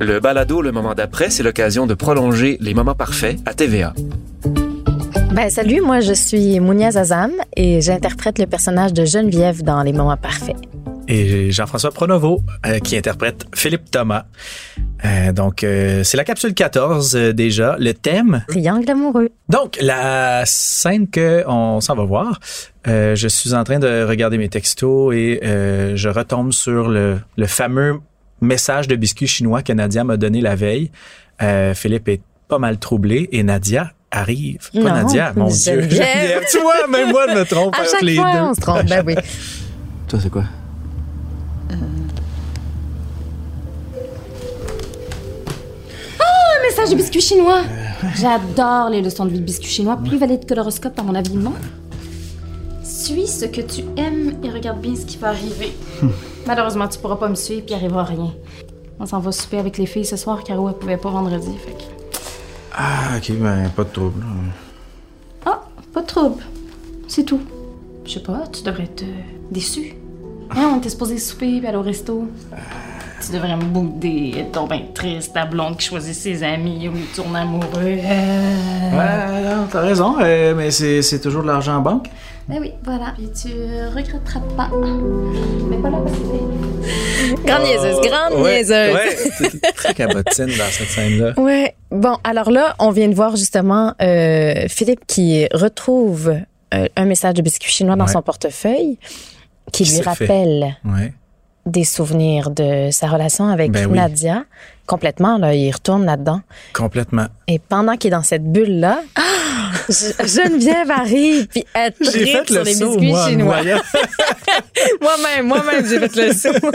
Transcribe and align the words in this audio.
Le 0.00 0.20
balado 0.20 0.62
Le 0.62 0.72
moment 0.72 0.94
d'après, 0.94 1.30
c'est 1.30 1.42
l'occasion 1.42 1.86
de 1.86 1.94
prolonger 1.94 2.56
les 2.60 2.74
moments 2.74 2.94
parfaits 2.94 3.38
à 3.46 3.54
TVA. 3.54 3.94
Ben, 5.32 5.50
salut, 5.50 5.80
moi 5.80 6.00
je 6.00 6.12
suis 6.12 6.58
Mounia 6.60 6.90
Zazam 6.90 7.32
et 7.56 7.80
j'interprète 7.80 8.38
le 8.38 8.46
personnage 8.46 8.92
de 8.92 9.04
Geneviève 9.04 9.62
dans 9.62 9.82
Les 9.82 9.92
Moments 9.92 10.16
Parfaits. 10.16 10.56
Et 11.06 11.50
Jean-François 11.52 11.90
Pronovo 11.90 12.40
euh, 12.66 12.80
qui 12.80 12.96
interprète 12.96 13.46
Philippe 13.54 13.90
Thomas. 13.90 14.24
Euh, 15.04 15.32
donc, 15.32 15.62
euh, 15.62 16.02
c'est 16.02 16.16
la 16.16 16.24
capsule 16.24 16.54
14 16.54 17.16
euh, 17.16 17.32
déjà. 17.32 17.76
Le 17.78 17.94
thème. 17.94 18.44
Triangle 18.48 18.90
amoureux. 18.90 19.28
Donc, 19.48 19.78
la 19.80 20.42
scène 20.44 21.08
que 21.08 21.44
on 21.46 21.80
s'en 21.80 21.94
va 21.94 22.04
voir. 22.04 22.40
Euh, 22.88 23.14
je 23.14 23.28
suis 23.28 23.54
en 23.54 23.64
train 23.64 23.78
de 23.78 24.04
regarder 24.04 24.38
mes 24.38 24.48
textos 24.48 25.14
et 25.14 25.40
euh, 25.44 25.94
je 25.96 26.08
retombe 26.08 26.52
sur 26.52 26.88
le, 26.88 27.18
le 27.36 27.46
fameux 27.46 28.00
message 28.40 28.88
de 28.88 28.96
biscuit 28.96 29.26
chinois 29.26 29.62
que 29.62 29.72
Nadia 29.72 30.04
m'a 30.04 30.16
donné 30.16 30.40
la 30.40 30.54
veille. 30.54 30.90
Euh, 31.42 31.74
Philippe 31.74 32.08
est 32.08 32.20
pas 32.48 32.58
mal 32.58 32.78
troublé 32.78 33.28
et 33.32 33.42
Nadia 33.42 33.92
arrive. 34.10 34.70
Pas 34.72 34.78
Non, 34.80 34.84
Nadia, 34.94 35.32
mon 35.36 35.48
Dieu. 35.48 35.80
Geneviève. 35.82 36.44
Tu 36.50 36.58
vois, 36.60 36.86
même 36.88 37.10
moi, 37.10 37.26
je 37.28 37.34
me 37.34 37.44
trompe 37.44 37.74
À 37.78 37.84
chaque 37.84 38.02
les 38.02 38.16
fois, 38.16 38.32
deux. 38.32 38.38
on 38.38 38.54
se 38.54 38.60
trompe. 38.60 38.84
Ben 38.86 39.02
oui. 39.06 39.14
Toi, 40.08 40.18
c'est 40.22 40.30
quoi? 40.30 40.44
Un 46.20 46.62
message 46.62 46.90
de 46.90 46.96
biscuit 46.96 47.20
chinois. 47.20 47.62
J'adore 48.16 48.90
les 48.90 49.02
leçons 49.02 49.24
de 49.24 49.30
vie 49.30 49.38
de 49.40 49.44
biscuit 49.44 49.68
chinois, 49.68 49.98
plus 50.02 50.18
valide 50.18 50.44
que 50.46 50.54
l'horoscope 50.54 50.98
à 50.98 51.02
mon 51.02 51.14
avis, 51.14 51.36
non? 51.36 51.54
Suis 52.98 53.28
ce 53.28 53.44
que 53.44 53.60
tu 53.60 53.82
aimes 53.96 54.38
et 54.42 54.50
regarde 54.50 54.80
bien 54.80 54.96
ce 54.96 55.06
qui 55.06 55.18
va 55.18 55.28
arriver. 55.28 55.72
Malheureusement, 56.48 56.88
tu 56.88 56.98
pourras 56.98 57.14
pas 57.14 57.28
me 57.28 57.36
suivre 57.36 57.62
puis 57.64 57.72
il 57.72 57.76
arrivera 57.76 58.02
rien. 58.02 58.32
On 58.98 59.06
s'en 59.06 59.20
va 59.20 59.30
souper 59.30 59.58
avec 59.58 59.78
les 59.78 59.86
filles 59.86 60.04
ce 60.04 60.16
soir, 60.16 60.42
Caro 60.42 60.68
elle 60.68 60.74
pouvait 60.74 60.96
pas 60.96 61.10
vendredi, 61.10 61.52
fait 61.64 61.70
que... 61.74 62.18
Ah, 62.76 63.16
ok, 63.16 63.32
ben, 63.38 63.68
pas 63.76 63.84
de 63.84 63.90
trouble. 63.90 64.24
Ah, 65.46 65.62
pas 65.94 66.00
de 66.02 66.06
trouble. 66.08 66.42
C'est 67.06 67.22
tout. 67.22 67.40
Je 68.04 68.14
sais 68.14 68.20
pas, 68.20 68.42
tu 68.52 68.64
devrais 68.64 68.82
être 68.82 69.02
euh, 69.04 69.22
déçu. 69.52 69.94
Hein, 70.50 70.70
on 70.74 70.78
était 70.78 70.88
supposé 70.90 71.18
souper 71.18 71.58
puis 71.60 71.66
aller 71.68 71.76
au 71.78 71.82
resto. 71.82 72.26
Tu 73.24 73.30
devrais 73.32 73.56
me 73.56 73.62
bouder, 73.62 74.34
être 74.38 74.50
donc 74.50 74.70
ben 74.70 74.80
triste, 74.92 75.34
ta 75.34 75.46
blonde 75.46 75.76
qui 75.76 75.86
choisit 75.86 76.14
ses 76.16 76.42
amis 76.42 76.88
au 76.88 76.92
lieu 76.92 76.98
de 77.02 77.14
tourner 77.14 77.38
amoureux. 77.38 77.68
Euh, 77.84 78.90
Ouais, 78.90 79.66
t'as 79.70 79.80
raison, 79.82 80.16
euh, 80.20 80.52
mais 80.56 80.72
c'est 80.72 81.20
toujours 81.20 81.42
de 81.42 81.46
l'argent 81.46 81.76
en 81.76 81.80
banque. 81.80 82.08
Ben 82.48 82.58
oui, 82.60 82.72
voilà. 82.82 83.12
Puis 83.16 83.28
tu 83.30 83.48
euh, 83.54 83.90
regretteras 83.90 84.40
pas. 84.56 84.70
Mais 85.68 85.76
pas 85.78 85.90
là 85.90 85.98
parce 86.02 86.16
que 86.18 87.44
Grande 87.46 87.62
niaiseuse, 87.64 88.00
grande 88.00 88.32
Oh, 88.36 88.42
Ouais, 88.42 88.56
niaiseuse. 88.62 88.94
ouais, 88.94 89.72
très 89.74 89.92
cabotine 89.94 90.46
dans 90.46 90.70
cette 90.70 90.88
scène-là. 90.88 91.38
Ouais. 91.38 91.74
Bon, 91.90 92.16
alors 92.24 92.50
là, 92.50 92.74
on 92.78 92.90
vient 92.90 93.08
de 93.08 93.14
voir 93.14 93.36
justement 93.36 93.92
euh, 94.00 94.66
Philippe 94.68 95.06
qui 95.06 95.46
retrouve 95.52 96.34
euh, 96.74 96.88
un 96.96 97.04
message 97.04 97.34
de 97.34 97.42
biscuit 97.42 97.70
chinois 97.70 97.96
dans 97.96 98.06
Ouais. 98.06 98.12
son 98.12 98.22
portefeuille 98.22 98.98
qui 99.72 99.84
Qui 99.84 99.90
lui 99.90 99.96
s'est 99.98 100.02
fait. 100.02 100.08
rappelle 100.08 100.76
Ouais. 100.86 101.12
Des 101.70 101.84
souvenirs 101.84 102.50
de 102.50 102.88
sa 102.90 103.06
relation 103.08 103.48
avec 103.48 103.70
Ben 103.70 103.86
oui. 103.86 103.96
Nadia. 103.96 104.44
Complètement, 104.86 105.36
là, 105.36 105.54
il 105.54 105.70
retourne 105.70 106.06
là-dedans. 106.06 106.40
Complètement. 106.72 107.26
Et 107.46 107.58
pendant 107.58 107.96
qu'il 107.96 108.08
est 108.08 108.16
dans 108.16 108.22
cette 108.22 108.44
bulle-là, 108.50 109.00
Je- 109.88 110.26
Geneviève 110.26 110.90
arrive, 110.90 111.46
puis 111.48 111.64
elle 111.74 111.92
J'ai 112.00 112.26
fait 112.26 112.44
tripe 112.44 112.46
sur 112.48 112.58
le 112.58 112.64
les 112.64 112.74
saut, 112.74 112.90
biscuits 112.96 113.08
moi, 113.10 113.28
chinois. 113.28 113.56
Moi-même, 115.00 115.46
moi-même, 115.46 115.86
j'ai 115.86 115.98
fait 116.08 116.16
le 116.16 116.32
saut. 116.32 116.68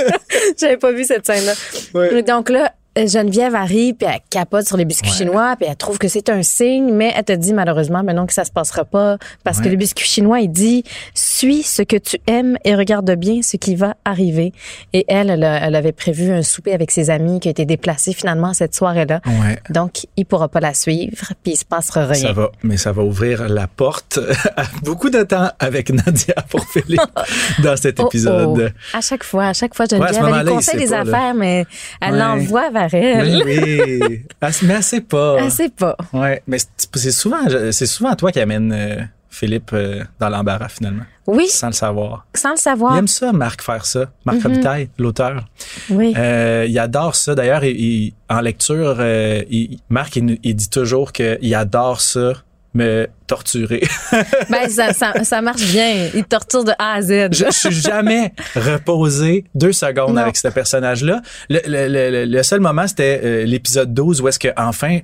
J'avais 0.59 0.77
pas 0.77 0.91
vu 0.91 1.03
cette 1.05 1.25
scène-là. 1.25 1.53
Ouais. 1.93 2.21
Donc 2.23 2.49
là, 2.49 2.71
Geneviève 2.95 3.55
arrive, 3.55 3.95
puis 3.95 4.07
elle 4.09 4.19
capote 4.29 4.67
sur 4.67 4.77
les 4.77 4.85
biscuits 4.85 5.09
Ouais. 5.09 5.17
chinois, 5.17 5.55
puis 5.59 5.67
elle 5.69 5.75
trouve 5.75 5.97
que 5.97 6.07
c'est 6.07 6.29
un 6.29 6.43
signe, 6.43 6.93
mais 6.93 7.11
elle 7.15 7.23
te 7.23 7.33
dit 7.33 7.53
malheureusement, 7.53 8.03
ben 8.03 8.13
non, 8.13 8.25
que 8.25 8.33
ça 8.33 8.45
se 8.45 8.51
passera 8.51 8.85
pas, 8.85 9.17
parce 9.43 9.59
que 9.61 9.67
le 9.69 9.75
biscuit 9.75 10.05
chinois, 10.07 10.39
il 10.41 10.49
dit, 10.49 10.83
suis 11.13 11.63
ce 11.63 11.81
que 11.81 11.95
tu 11.97 12.17
aimes 12.27 12.57
et 12.63 12.75
regarde 12.75 13.11
bien 13.15 13.41
ce 13.41 13.57
qui 13.57 13.75
va 13.75 13.95
arriver. 14.05 14.53
Et 14.93 15.05
elle, 15.07 15.29
elle, 15.29 15.75
avait 15.75 15.91
prévu 15.91 16.31
un 16.31 16.43
souper 16.43 16.73
avec 16.73 16.91
ses 16.91 17.09
amis 17.09 17.39
qui 17.39 17.47
a 17.47 17.51
été 17.51 17.65
déplacé 17.65 18.13
finalement 18.13 18.53
cette 18.53 18.75
soirée-là. 18.75 19.21
Ouais. 19.25 19.59
Donc, 19.69 20.05
il 20.17 20.25
pourra 20.25 20.47
pas 20.47 20.59
la 20.59 20.73
suivre, 20.73 21.33
puis 21.43 21.53
il 21.53 21.57
se 21.57 21.65
passera 21.65 22.05
rien. 22.05 22.27
Ça 22.27 22.33
va, 22.33 22.51
mais 22.63 22.77
ça 22.77 22.91
va 22.91 23.03
ouvrir 23.03 23.49
la 23.49 23.67
porte 23.67 24.19
à 24.55 24.63
beaucoup 24.83 25.09
de 25.09 25.23
temps 25.23 25.49
avec 25.59 25.89
Nadia 25.89 26.35
pour 26.49 26.65
Philippe 26.67 27.01
dans 27.63 27.75
cet 27.75 27.99
Oh, 27.99 28.07
épisode. 28.07 28.73
oh. 28.73 28.97
À 28.97 29.01
chaque 29.01 29.23
fois, 29.23 29.45
à 29.47 29.53
chaque 29.53 29.73
fois, 29.75 29.85
Geneviève, 29.89 30.23
elle 30.27 30.33
lui 30.33 30.39
il 30.43 30.45
conseille 30.55 30.79
des 30.79 30.93
affaires, 30.93 31.33
mais 31.33 31.65
elle 32.01 32.17
l'envoie 32.17 32.69
vers 32.69 32.82
Elle. 32.91 33.43
oui, 33.45 34.23
mais 34.41 34.73
elle 34.73 34.83
sait 34.83 35.01
pas. 35.01 35.37
Elle 35.39 35.51
sait 35.51 35.69
pas. 35.69 35.95
Ouais, 36.11 36.41
mais 36.47 36.57
c'est 36.95 37.11
souvent, 37.11 37.37
c'est 37.71 37.85
souvent 37.85 38.15
toi 38.15 38.31
qui 38.31 38.39
amène 38.39 38.71
euh, 38.71 39.01
Philippe 39.29 39.71
euh, 39.73 40.03
dans 40.19 40.29
l'embarras 40.29 40.69
finalement, 40.69 41.03
Oui, 41.27 41.47
sans 41.47 41.67
le 41.67 41.73
savoir. 41.73 42.25
sans 42.35 42.49
le 42.49 42.55
Il 42.55 42.59
savoir. 42.61 42.97
aime 42.97 43.07
ça, 43.07 43.31
Marc, 43.33 43.61
faire 43.61 43.85
ça. 43.85 44.11
Marc 44.25 44.37
Mhm. 44.37 44.43
Robitaille, 44.43 44.89
l'auteur. 44.99 45.45
Oui. 45.89 46.13
Euh, 46.17 46.65
il 46.67 46.77
adore 46.79 47.15
ça. 47.15 47.33
D'ailleurs, 47.35 47.63
il- 47.63 47.79
il- 47.79 48.13
en 48.29 48.41
lecture, 48.41 49.03
il- 49.49 49.79
Marc, 49.89 50.15
il, 50.17 50.37
il 50.43 50.55
dit 50.55 50.69
toujours 50.69 51.11
qu'il 51.11 51.55
adore 51.55 52.01
ça, 52.01 52.33
me 52.73 53.07
torturer. 53.27 53.81
Ben, 54.49 54.69
ça, 54.69 54.93
ça, 54.93 55.23
ça 55.23 55.41
marche 55.41 55.63
bien. 55.71 56.09
Il 56.13 56.23
torture 56.25 56.63
de 56.63 56.71
A 56.79 56.93
à 56.95 57.01
Z. 57.01 57.29
je, 57.31 57.45
je 57.45 57.51
suis 57.51 57.71
jamais 57.71 58.33
reposé 58.55 59.45
deux 59.55 59.71
secondes 59.73 60.15
Non. 60.15 60.21
avec 60.21 60.37
ce 60.37 60.47
personnage-là. 60.47 61.21
Le, 61.49 61.59
le- 61.67 61.87
le- 61.87 62.25
le 62.25 62.43
seul 62.43 62.59
moment, 62.59 62.87
c'était 62.87 63.21
euh, 63.23 63.43
l'épisode 63.45 63.93
12 63.93 64.21
où 64.21 64.27
est-ce 64.27 64.39
que 64.39 64.49
enfin, 64.57 64.99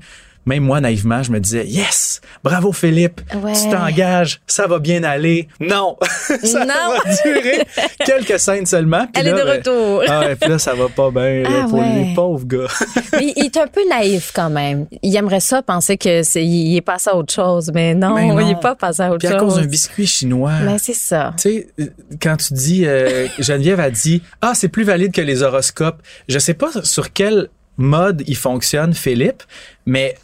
même 0.49 0.63
moi, 0.63 0.81
naïvement, 0.81 1.21
je 1.23 1.31
me 1.31 1.39
disais, 1.39 1.65
yes, 1.65 2.21
bravo 2.43 2.71
Philippe, 2.71 3.21
Ouais. 3.41 3.53
tu 3.53 3.69
t'engages, 3.69 4.41
ça 4.47 4.65
va 4.67 4.79
bien 4.79 5.03
aller. 5.03 5.47
Non, 5.59 5.95
ça 6.43 6.65
Non. 6.65 6.73
va 6.73 7.13
durer 7.23 7.63
quelques 8.05 8.39
scènes 8.39 8.65
seulement. 8.65 9.05
Puis 9.05 9.21
Elle 9.21 9.27
est 9.27 9.31
là, 9.31 9.39
de 9.39 9.43
ben, 9.45 9.57
retour. 9.57 10.03
ah 10.07 10.19
ouais, 10.21 10.35
puis 10.35 10.49
là, 10.49 10.57
ça 10.59 10.73
va 10.73 10.87
pas 10.89 11.11
bien 11.11 11.43
Ah 11.45 11.65
pour 11.69 11.79
ouais. 11.79 12.03
les 12.03 12.13
pauvres 12.15 12.45
gars. 12.45 12.67
Mais 13.13 13.33
il 13.35 13.45
est 13.45 13.57
un 13.57 13.67
peu 13.67 13.81
naïf 13.89 14.31
quand 14.33 14.49
même. 14.49 14.87
Il 15.03 15.15
aimerait 15.15 15.39
ça 15.39 15.61
penser 15.61 15.97
que 15.97 16.23
c'est, 16.23 16.43
il 16.45 16.75
est 16.75 16.81
passé 16.81 17.09
à 17.11 17.15
autre 17.15 17.33
chose, 17.33 17.71
mais 17.73 17.93
non, 17.93 18.15
Mais 18.15 18.27
non. 18.27 18.39
il 18.39 18.51
est 18.51 18.59
pas 18.59 18.75
passé 18.75 19.01
à 19.03 19.09
autre 19.09 19.19
Puis 19.19 19.27
à 19.27 19.31
chose. 19.37 19.53
cause 19.53 19.55
d'un 19.61 19.67
biscuit 19.67 20.07
chinois. 20.07 20.53
Mais 20.65 20.77
c'est 20.79 20.93
ça. 20.93 21.33
Tu 21.37 21.41
sais, 21.49 21.67
euh, 21.79 21.85
quand 22.21 22.37
tu 22.37 22.53
dis, 22.53 22.85
euh, 22.85 23.27
Geneviève 23.39 23.79
a 23.79 23.89
dit, 23.91 24.23
ah, 24.41 24.53
c'est 24.55 24.69
plus 24.69 24.83
valide 24.83 25.11
que 25.13 25.21
les 25.21 25.43
horoscopes. 25.43 26.01
Je 26.27 26.39
sais 26.39 26.53
pas 26.55 26.69
sur 26.83 27.13
quel 27.13 27.49
mode 27.77 28.23
il 28.27 28.35
fonctionne, 28.35 28.93
Philippe, 28.93 29.43
mais 29.85 30.15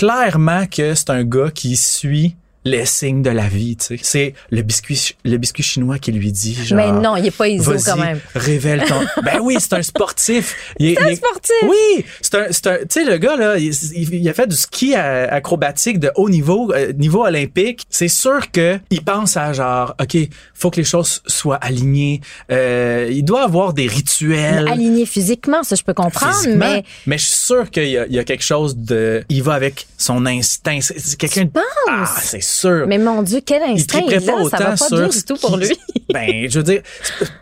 clairement 0.00 0.66
que 0.66 0.94
c'est 0.94 1.10
un 1.10 1.24
gars 1.24 1.50
qui 1.50 1.76
suit 1.76 2.34
les 2.64 2.84
signes 2.84 3.22
de 3.22 3.30
la 3.30 3.48
vie, 3.48 3.76
tu 3.76 3.96
sais. 3.96 4.00
C'est 4.02 4.34
le 4.50 4.62
biscuit, 4.62 5.16
le 5.24 5.36
biscuit 5.38 5.62
chinois 5.62 5.98
qui 5.98 6.12
lui 6.12 6.30
dit, 6.30 6.54
genre. 6.54 6.76
mais 6.76 6.92
non, 6.92 7.16
il 7.16 7.26
est 7.26 7.30
pas 7.30 7.48
iso 7.48 7.72
quand 7.84 7.96
même. 7.96 8.20
révèle 8.34 8.82
ton. 8.86 9.00
ben 9.22 9.38
oui, 9.42 9.56
c'est 9.58 9.72
un 9.74 9.82
sportif. 9.82 10.56
C'est 10.78 10.98
un 11.00 11.14
sportif. 11.14 11.54
Oui, 11.62 12.04
c'est 12.20 12.34
un, 12.34 12.46
c'est 12.50 12.66
un. 12.66 12.76
Tu 12.80 12.84
sais, 12.90 13.04
le 13.04 13.16
gars 13.18 13.36
là, 13.36 13.56
il, 13.58 14.28
a 14.28 14.34
fait 14.34 14.46
du 14.46 14.56
ski 14.56 14.94
acrobatique 14.94 15.98
de 15.98 16.10
haut 16.16 16.28
niveau, 16.28 16.72
euh, 16.72 16.92
niveau 16.92 17.24
olympique. 17.24 17.84
C'est 17.88 18.08
sûr 18.08 18.50
que 18.50 18.78
il 18.90 19.02
pense 19.02 19.36
à 19.36 19.52
genre, 19.52 19.94
ok, 20.00 20.16
faut 20.54 20.70
que 20.70 20.76
les 20.76 20.84
choses 20.84 21.22
soient 21.26 21.56
alignées. 21.56 22.20
Euh, 22.50 23.08
il 23.10 23.24
doit 23.24 23.44
avoir 23.44 23.72
des 23.72 23.86
rituels. 23.86 24.68
Aligné 24.68 25.06
physiquement, 25.06 25.62
ça 25.62 25.76
je 25.76 25.82
peux 25.82 25.94
comprendre, 25.94 26.48
mais 26.56 26.84
mais 27.06 27.18
je 27.18 27.24
suis 27.24 27.34
sûr 27.34 27.70
qu'il 27.70 27.88
y, 27.88 27.98
a- 27.98 28.06
il 28.06 28.12
y 28.14 28.18
a 28.18 28.24
quelque 28.24 28.44
chose 28.44 28.76
de. 28.76 29.24
Il 29.28 29.42
va 29.42 29.54
avec 29.54 29.86
son 29.96 30.26
instinct. 30.26 30.80
C'est 30.82 31.16
quelqu'un. 31.18 31.44
de- 31.44 31.50
Ah, 31.88 32.12
c'est 32.22 32.40
sûr. 32.50 32.86
mais 32.86 32.98
mon 32.98 33.22
Dieu, 33.22 33.40
quel 33.44 33.62
il 33.66 33.72
instinct 33.74 33.98
triperait 33.98 34.16
il 34.20 34.26
pas 34.26 34.44
ça 34.50 34.58
va 34.58 34.70
pas 34.70 34.76
sur 34.76 34.96
bien 34.98 35.10
ce 35.10 35.18
du 35.18 35.24
tout 35.24 35.36
pour 35.36 35.56
lui. 35.56 35.68
ben, 36.12 36.48
je 36.50 36.58
veux 36.58 36.64
dire, 36.64 36.82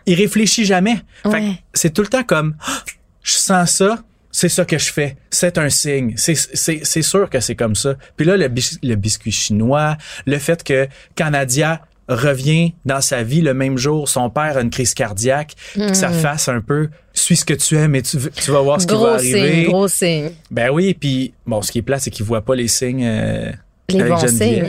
il 0.05 0.15
réfléchit 0.15 0.65
jamais. 0.65 0.97
Ouais. 1.25 1.53
c'est 1.73 1.93
tout 1.93 2.01
le 2.01 2.07
temps 2.07 2.23
comme, 2.23 2.55
Ah, 2.65 2.83
je 3.23 3.33
sens 3.33 3.71
ça, 3.71 3.99
c'est 4.31 4.49
ça 4.49 4.63
que 4.65 4.77
je 4.77 4.91
fais. 4.91 5.17
C'est 5.31 5.57
un 5.57 5.69
signe. 5.69 6.13
C'est, 6.17 7.01
sûr 7.01 7.29
que 7.29 7.39
c'est 7.39 7.55
comme 7.55 7.75
ça. 7.75 7.95
Puis 8.15 8.25
là, 8.25 8.37
le, 8.37 8.47
bis- 8.47 8.77
le 8.83 8.95
biscuit 8.95 9.31
chinois, 9.31 9.97
le 10.25 10.37
fait 10.37 10.63
que 10.63 10.87
quand 11.17 11.31
Nadia 11.31 11.81
revient 12.07 12.73
dans 12.85 13.01
sa 13.01 13.21
vie 13.21 13.41
le 13.41 13.53
même 13.53 13.77
jour, 13.77 14.09
son 14.09 14.29
père 14.31 14.57
a 14.57 14.61
une 14.61 14.71
crise 14.71 14.95
cardiaque, 14.95 15.53
puis 15.73 15.81
que 15.87 15.93
ça 15.93 16.09
fasse 16.09 16.47
un 16.47 16.59
peu, 16.59 16.89
suis 17.13 17.37
ce 17.37 17.45
que 17.45 17.53
tu 17.53 17.75
aimes 17.77 17.93
et 17.93 18.01
tu, 18.01 18.17
tu 18.17 18.49
vas 18.51 18.61
voir 18.61 18.81
ce 18.81 18.87
qui 18.87 18.93
va 18.93 18.99
Hmm. 18.99 19.03
Gros 19.03 19.13
arriver. 19.13 19.51
signe, 19.53 19.65
gros 19.67 19.87
signe. 19.87 20.29
Ben 20.49 20.69
oui, 20.71 20.95
puis 20.99 21.33
bon, 21.45 21.61
ce 21.61 21.71
qui 21.71 21.77
est 21.79 21.83
plat, 21.83 21.99
c'est 21.99 22.09
qu'il 22.09 22.25
voit 22.25 22.41
pas 22.43 22.55
les 22.55 22.67
signes. 22.67 23.03
euh, 23.05 23.51
Les 23.93 24.03
bons 24.03 24.27
signes. 24.27 24.65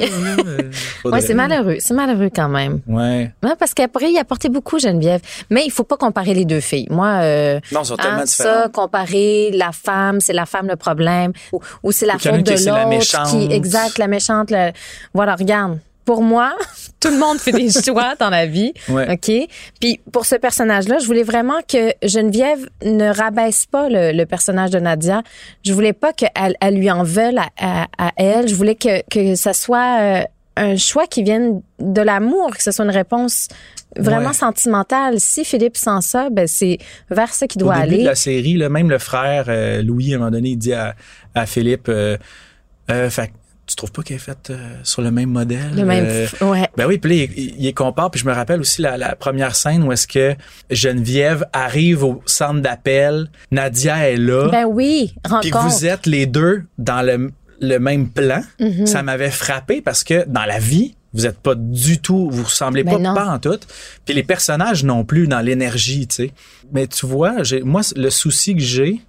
Ouais, 1.05 1.21
c'est 1.21 1.35
malheureux, 1.35 1.77
c'est 1.81 1.95
malheureux 1.95 2.31
quand 2.35 2.49
même. 2.49 2.81
Ouais. 2.87 3.33
Ouais, 3.43 3.53
parce 3.59 3.75
qu'après, 3.75 4.11
il 4.11 4.19
a 4.19 4.25
porté 4.25 4.49
beaucoup 4.49 4.79
Geneviève. 4.79 5.21
Mais 5.51 5.65
il 5.65 5.71
faut 5.71 5.85
pas 5.85 5.97
comparer 5.97 6.35
les 6.35 6.45
deux 6.45 6.61
filles. 6.61 6.87
Moi, 6.91 7.07
euh, 7.23 7.61
Non, 7.73 7.85
sont 7.85 7.97
tellement 7.97 8.19
hein, 8.21 8.25
différents. 8.25 8.63
ça, 8.65 8.69
comparer 8.69 9.51
la 9.53 9.73
femme, 9.73 10.21
c'est 10.21 10.33
la 10.33 10.47
femme 10.47 10.67
le 10.69 10.77
problème, 10.77 11.33
ou, 11.53 11.61
ou 11.83 11.93
c'est 11.93 12.07
la 12.07 12.17
Ou 12.17 12.19
faute 12.19 12.43
de 12.43 12.51
la 12.67 12.73
l'autre 12.73 12.89
méchante. 12.89 13.29
qui, 13.31 13.53
exact, 13.53 13.99
la 13.99 14.07
méchante. 14.09 14.51
le- 14.51 14.73
Voilà, 15.15 15.35
regarde. 15.35 15.79
Pour 16.11 16.23
moi, 16.23 16.57
tout 17.01 17.09
le 17.11 17.19
monde 17.19 17.39
fait 17.39 17.53
des 17.53 17.71
choix 17.85 18.15
dans 18.19 18.31
la 18.31 18.47
vie. 18.47 18.73
Ouais. 18.89 19.13
OK? 19.13 19.31
Puis 19.81 20.01
pour 20.13 20.27
ce 20.27 20.35
personnage-là, 20.35 20.99
je 20.99 21.07
voulais 21.07 21.23
vraiment 21.23 21.61
que 21.69 21.93
Geneviève 22.03 22.69
ne 22.85 23.09
rabaisse 23.15 23.67
pas 23.67 23.89
le, 23.89 24.11
le 24.13 24.27
personnage 24.27 24.71
de 24.71 24.81
Nadia. 24.81 25.23
Je 25.65 25.73
voulais 25.73 25.93
pas 25.93 26.13
qu'elle 26.13 26.57
elle 26.61 26.75
lui 26.75 26.91
en 26.91 27.05
veuille 27.05 27.39
à, 27.39 27.49
à- 27.85 27.89
à 28.09 28.11
elle. 28.17 28.49
Je 28.49 28.55
voulais 28.57 28.75
que, 28.75 29.03
que 29.09 29.37
ça 29.37 29.53
soit 29.53 30.01
euh, 30.01 30.23
un 30.57 30.77
choix 30.77 31.07
qui 31.07 31.23
vienne 31.23 31.63
de 31.79 32.03
l'amour, 32.03 32.57
que 32.57 32.63
ce 32.63 32.73
soit 32.73 32.85
une 32.85 32.91
réponse 32.91 33.47
vraiment 33.97 34.29
Ouais. 34.31 34.35
sentimentale. 34.35 35.21
Si 35.21 35.45
Philippe 35.45 35.77
sent 35.77 36.01
ça, 36.03 36.29
ben 36.31 36.47
c'est 36.49 36.79
vers 37.09 37.33
ça 37.33 37.47
qu'il 37.47 37.63
Au 37.63 37.67
doit 37.67 37.75
début 37.83 37.95
aller. 37.95 37.99
de 38.03 38.09
la 38.09 38.15
série, 38.17 38.55
là, 38.55 38.69
même 38.69 38.91
le 38.91 38.99
frère 38.99 39.45
euh, 39.49 39.81
Louis, 39.83 40.13
à 40.13 40.17
un 40.17 40.19
moment 40.19 40.31
donné, 40.33 40.51
il 40.51 40.57
dit 40.57 40.73
à, 40.73 40.95
à 41.37 41.47
Philippe, 41.47 41.89
euh, 41.89 42.17
euh, 42.91 43.09
fait, 43.11 43.31
tu 43.71 43.77
trouves 43.77 43.93
pas 43.93 44.03
qu'elle 44.03 44.17
est 44.17 44.21
faite 44.21 44.51
euh, 44.51 44.57
sur 44.83 45.01
le 45.03 45.11
même 45.11 45.31
modèle? 45.31 45.71
Le 45.75 45.85
même, 45.85 46.05
Euh, 46.07 46.27
ouais. 46.43 46.69
Ben 46.77 46.87
oui, 46.87 46.99
puis 46.99 47.11
là, 47.27 47.27
il, 47.37 47.65
il 47.67 47.75
compare. 47.75 48.11
Puis 48.11 48.21
je 48.21 48.27
me 48.27 48.33
rappelle 48.33 48.61
aussi 48.61 48.83
la, 48.83 48.97
la 48.99 49.15
première 49.17 49.55
scène 49.57 49.83
où 49.85 49.93
est-ce 49.93 50.07
que 50.07 50.35
Geneviève 50.71 51.45
arrive 51.53 52.05
au 52.05 52.23
centre 52.27 52.61
d'appel, 52.61 53.31
Nadia 53.51 54.09
est 54.11 54.17
là, 54.17 54.49
Ben 54.51 54.65
oui, 54.67 55.13
puis 55.41 55.51
que 55.51 55.57
rencontre. 55.57 55.67
vous 55.79 55.87
êtes 55.87 56.07
les 56.07 56.27
deux 56.27 56.65
dans 56.79 57.03
le, 57.03 57.31
le 57.61 57.79
même 57.79 58.09
plan. 58.09 58.43
Mhm. 58.59 58.87
Ça 58.87 59.03
m'avait 59.03 59.31
frappé 59.31 59.81
parce 59.81 60.05
que 60.05 60.25
dans 60.27 60.45
la 60.45 60.59
vie, 60.59 60.95
vous 61.13 61.27
êtes 61.27 61.39
pas 61.39 61.55
du 61.57 61.99
tout, 61.99 62.31
vous 62.31 62.45
ressemblez 62.45 62.85
Ben 62.85 62.93
pas, 62.93 62.99
non. 62.99 63.15
pas 63.15 63.27
en 63.27 63.39
tout. 63.39 63.59
Puis 64.05 64.15
les 64.15 64.23
personnages 64.23 64.85
non 64.85 65.05
plus 65.05 65.27
dans 65.27 65.41
l'énergie, 65.41 66.07
tu 66.07 66.15
sais. 66.15 66.33
Mais 66.73 66.87
tu 66.87 67.05
vois, 67.07 67.35
moi, 67.65 67.81
le 67.97 68.11
souci 68.11 68.55
que 68.55 68.61
j'ai 68.63 69.01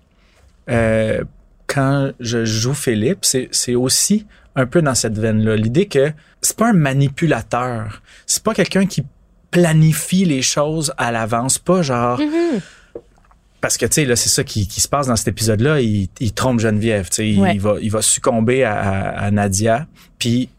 euh, 0.70 1.24
quand 1.68 2.12
je 2.20 2.44
joue 2.44 2.74
Philippe, 2.74 3.20
c'est 3.24 3.76
aussi 3.76 4.26
un 4.56 4.66
peu 4.66 4.82
dans 4.82 4.96
cette 4.96 5.18
veine-là. 5.18 5.56
L'idée 5.56 5.88
que 5.88 6.12
c'est 6.42 6.56
pas 6.58 6.70
un 6.70 6.74
manipulateur. 6.74 8.02
C'est 8.26 8.44
pas 8.44 8.54
quelqu'un 8.54 8.86
qui 8.86 9.04
planifie 9.52 10.26
les 10.26 10.42
choses 10.42 10.94
à 10.98 11.12
l'avance. 11.12 11.58
Pas 11.58 11.82
genre... 11.82 12.20
Parce 13.60 13.78
que, 13.78 13.86
tu 13.86 13.94
sais, 13.94 14.06
là, 14.06 14.16
c'est 14.16 14.30
ça 14.30 14.44
qui, 14.44 14.68
qui 14.68 14.82
se 14.82 14.88
passe 14.88 15.08
dans 15.08 15.16
cet 15.16 15.28
épisode-là. 15.28 15.82
Il, 15.82 16.08
il 16.20 16.34
trompe 16.34 16.60
Geneviève, 16.60 17.10
tu 17.10 17.16
sais. 17.18 17.30
il- 17.30 17.40
Ouais. 17.40 17.54
Il, 17.54 17.62
va, 17.62 17.76
il 17.80 17.92
va 17.92 18.02
succomber 18.02 18.64
à, 18.64 18.74
à- 18.80 19.26
à 19.26 19.32
Nadia. 19.32 19.86
Puis, 20.18 20.50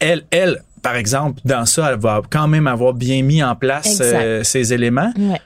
elle, 0.00 0.24
elle, 0.30 0.62
par 0.82 0.96
exemple, 0.96 1.40
dans 1.46 1.64
ça, 1.64 1.92
elle 1.92 1.98
va 1.98 2.20
quand 2.28 2.48
même 2.48 2.66
avoir 2.66 2.92
bien 2.92 3.22
mis 3.22 3.42
en 3.42 3.56
place 3.56 3.98
euh, 4.14 4.44
ces 4.44 4.74
éléments. 4.74 5.12
Ouais. 5.18 5.40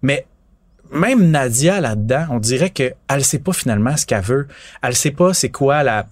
Mais 0.00 0.24
même 0.90 1.30
Nadia 1.30 1.80
là-dedans, 1.82 2.26
on 2.30 2.38
dirait 2.38 2.70
que 2.70 2.94
elle 3.08 3.24
sait 3.24 3.40
pas 3.40 3.52
finalement 3.52 3.94
ce 3.98 4.06
qu'elle 4.06 4.22
veut. 4.22 4.48
Elle 4.80 4.96
sait 4.96 5.10
pas 5.10 5.34
c'est 5.34 5.50
quoi 5.50 5.82
la 5.82 6.06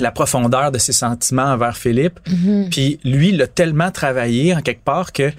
la 0.00 0.10
profondeur 0.12 0.72
de 0.72 0.78
ses 0.78 0.92
sentiments 0.92 1.44
envers 1.52 1.76
Philippe. 1.76 2.18
Mm-hmm. 2.28 2.68
Puis 2.70 3.00
lui, 3.04 3.30
il 3.30 3.42
a 3.42 3.46
tellement 3.46 3.90
travaillé 3.90 4.54
en 4.54 4.60
quelque 4.60 4.84
part 4.84 5.12
que 5.12 5.30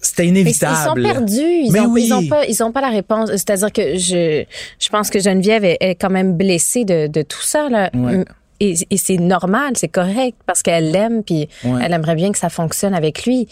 c'était 0.00 0.22
Mais 0.24 0.28
ils 0.28 0.30
inévitable. 0.38 0.76
sont 0.88 0.94
perdus. 0.94 1.40
Ils 1.40 1.70
Mais 1.72 1.80
ont, 1.80 1.86
oui. 1.92 2.04
ils 2.06 2.12
ont 2.12 2.26
pas, 2.26 2.44
ils 2.46 2.62
ont 2.62 2.72
pas 2.72 2.80
la 2.80 2.88
réponse. 2.90 3.30
C'est-à-dire 3.30 3.72
que 3.72 3.96
je, 3.96 4.44
je 4.80 4.88
pense 4.88 5.10
que 5.10 5.20
Geneviève 5.20 5.64
est, 5.64 5.76
est 5.80 5.94
quand 5.94 6.10
même 6.10 6.36
blessée 6.36 6.84
de, 6.84 7.06
de 7.06 7.22
tout 7.22 7.42
ça, 7.42 7.68
là. 7.68 7.88
Ouais. 7.94 8.24
Et, 8.60 8.74
et 8.90 8.96
c'est 8.96 9.16
normal, 9.16 9.72
c'est 9.76 9.88
correct 9.88 10.36
parce 10.46 10.62
qu'elle 10.62 10.92
l'aime 10.92 11.22
puis 11.24 11.48
Ouais. 11.64 11.80
elle 11.84 11.92
aimerait 11.92 12.14
bien 12.14 12.30
que 12.32 12.38
ça 12.38 12.48
fonctionne 12.48 12.94
avec 12.94 13.26
lui. 13.26 13.48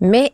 Mais 0.00 0.32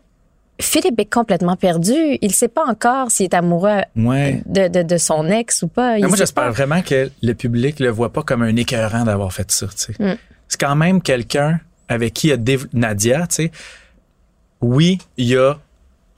Philippe 0.60 0.98
est 1.00 1.12
complètement 1.12 1.56
perdu. 1.56 1.94
Il 2.20 2.32
sait 2.32 2.48
pas 2.48 2.64
encore 2.66 3.10
s'il 3.10 3.24
est 3.24 3.34
amoureux 3.34 3.80
Ouais. 3.96 4.42
de, 4.46 4.68
de, 4.68 4.82
de 4.82 4.96
son 4.98 5.26
ex 5.28 5.62
ou 5.62 5.68
pas. 5.68 5.98
Il 5.98 6.06
moi, 6.06 6.16
j'espère 6.16 6.52
vraiment 6.52 6.82
que 6.82 7.10
le 7.22 7.32
public 7.34 7.80
le 7.80 7.88
voit 7.90 8.12
pas 8.12 8.22
comme 8.22 8.42
un 8.42 8.54
écœurant 8.56 9.04
d'avoir 9.04 9.32
fait 9.32 9.50
ça. 9.50 9.66
Mm. 9.98 10.12
C'est 10.48 10.60
quand 10.60 10.76
même 10.76 11.00
quelqu'un 11.02 11.60
avec 11.88 12.14
qui 12.14 12.28
il 12.28 12.30
y 12.48 12.54
a 12.54 12.58
Nadia. 12.72 13.26
Tu 13.26 13.34
sais. 13.34 13.50
Oui, 14.60 14.98
il 15.16 15.26
y 15.26 15.36
a 15.36 15.58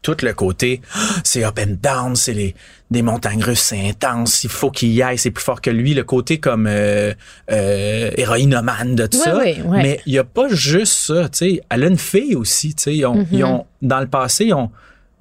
tout 0.02 0.16
le 0.22 0.32
côté, 0.34 0.80
c'est 1.24 1.44
up 1.44 1.58
and 1.58 1.76
down, 1.82 2.16
c'est 2.16 2.32
les 2.34 2.54
des 2.90 3.00
montagnes 3.00 3.42
russes, 3.42 3.60
c'est 3.60 3.88
intense, 3.88 4.44
il 4.44 4.50
faut 4.50 4.70
qu'il 4.70 4.90
y 4.92 5.02
aille, 5.02 5.16
c'est 5.16 5.30
plus 5.30 5.42
fort 5.42 5.62
que 5.62 5.70
lui. 5.70 5.94
Le 5.94 6.04
côté 6.04 6.38
comme 6.38 6.66
euh, 6.68 7.14
euh, 7.50 8.10
héroïnomane 8.18 8.94
de 8.96 9.06
tout 9.06 9.16
Ouais, 9.18 9.24
ça. 9.24 9.36
ouais, 9.38 9.62
ouais. 9.64 9.82
Mais 9.82 10.00
il 10.04 10.12
y 10.12 10.18
a 10.18 10.24
pas 10.24 10.48
juste 10.48 10.92
ça. 10.92 11.28
Tu 11.30 11.38
sais, 11.38 11.60
elle 11.70 11.84
a 11.84 11.86
une 11.86 11.96
fille 11.96 12.34
aussi. 12.34 12.74
Tu 12.74 12.82
sais, 12.82 12.94
ils 12.96 13.06
ont, 13.06 13.14
Mm-hmm. 13.22 13.26
ils 13.32 13.44
ont 13.44 13.64
dans 13.80 14.00
le 14.00 14.08
passé, 14.08 14.44
ils 14.46 14.54
ont 14.54 14.70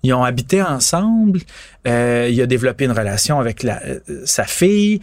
ils 0.04 0.14
ont 0.14 0.24
habité 0.24 0.62
ensemble. 0.64 1.40
Euh, 1.88 2.28
il 2.32 2.42
a 2.42 2.46
développé 2.48 2.86
une 2.86 2.92
relation 2.92 3.40
avec 3.40 3.62
la, 3.64 3.82
euh, 3.84 4.00
sa 4.26 4.44
fille. 4.46 5.00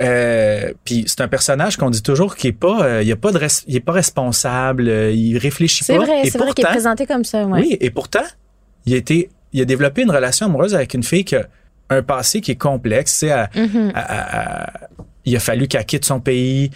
Euh, 0.00 0.72
puis 0.84 1.04
c'est 1.06 1.20
un 1.20 1.28
personnage 1.28 1.76
qu'on 1.76 1.88
dit 1.90 2.02
toujours 2.02 2.36
qui 2.36 2.48
est 2.48 2.52
pas, 2.52 2.82
euh, 2.84 3.02
il 3.02 3.10
est 3.10 3.16
pas 3.16 3.32
de, 3.32 3.40
il 3.68 3.76
est 3.76 3.80
pas 3.80 3.92
responsable, 3.92 4.88
euh, 4.88 5.10
il 5.12 5.38
réfléchit 5.38 5.84
C'est 5.84 5.96
pas. 5.96 6.04
vrai, 6.04 6.20
Et 6.24 6.30
c'est 6.30 6.38
vrai 6.38 6.52
qu'il 6.52 6.64
est 6.64 6.68
présenté 6.68 7.06
comme 7.06 7.24
ça. 7.24 7.44
Ouais. 7.44 7.60
Oui, 7.60 7.76
et 7.80 7.90
pourtant, 7.90 8.24
il 8.86 8.94
a 8.94 8.96
été, 8.96 9.30
il 9.52 9.60
a 9.60 9.64
développé 9.64 10.02
une 10.02 10.10
relation 10.10 10.46
amoureuse 10.46 10.74
avec 10.74 10.94
une 10.94 11.02
fille 11.02 11.24
qui 11.24 11.36
a 11.36 11.46
un 11.90 12.02
passé 12.02 12.40
qui 12.40 12.50
est 12.52 12.56
complexe. 12.56 13.12
Tu 13.12 13.18
sais, 13.18 13.26
elle- 13.28 13.48
Mm-hmm. 13.66 13.92
elle- 13.94 14.04
elle- 14.08 14.26
elle- 14.32 14.88
il 15.26 15.36
a 15.36 15.40
fallu 15.40 15.68
qu'elle 15.68 15.84
quitte 15.86 16.04
son 16.04 16.20
pays. 16.20 16.70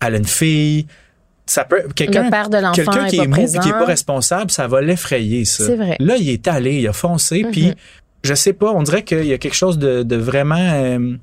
Elle 0.00 0.14
a 0.14 0.18
une 0.18 0.24
fille. 0.26 0.86
Ça 1.46 1.64
peut 1.64 1.82
quelqu'un 1.94 2.24
Le 2.24 2.30
père 2.30 2.48
de 2.50 2.56
l'enfant 2.58 2.72
quelqu'un 2.74 3.04
est 3.06 3.10
qui 3.10 3.16
pas 3.18 3.24
est 3.24 3.26
mou, 3.28 3.60
qui 3.60 3.68
est 3.68 3.72
pas 3.72 3.84
responsable, 3.84 4.50
ça 4.50 4.66
va 4.66 4.80
l'effrayer 4.80 5.44
ça. 5.44 5.64
C'est 5.66 5.76
vrai. 5.76 5.96
Mm-hmm. 6.00 6.06
Là, 6.06 6.16
il 6.16 6.28
est 6.30 6.48
allé, 6.48 6.76
il 6.80 6.88
a 6.88 6.92
foncé, 6.94 7.44
puis 7.52 7.74
je 8.22 8.34
sais 8.34 8.54
pas, 8.54 8.70
on 8.72 8.82
dirait 8.82 9.04
qu'il 9.04 9.26
y 9.26 9.32
a 9.34 9.38
quelque 9.38 9.54
chose 9.56 9.78
de, 9.78 10.02
de 10.02 10.16
vraiment 10.16 10.56
euh, 10.58 11.16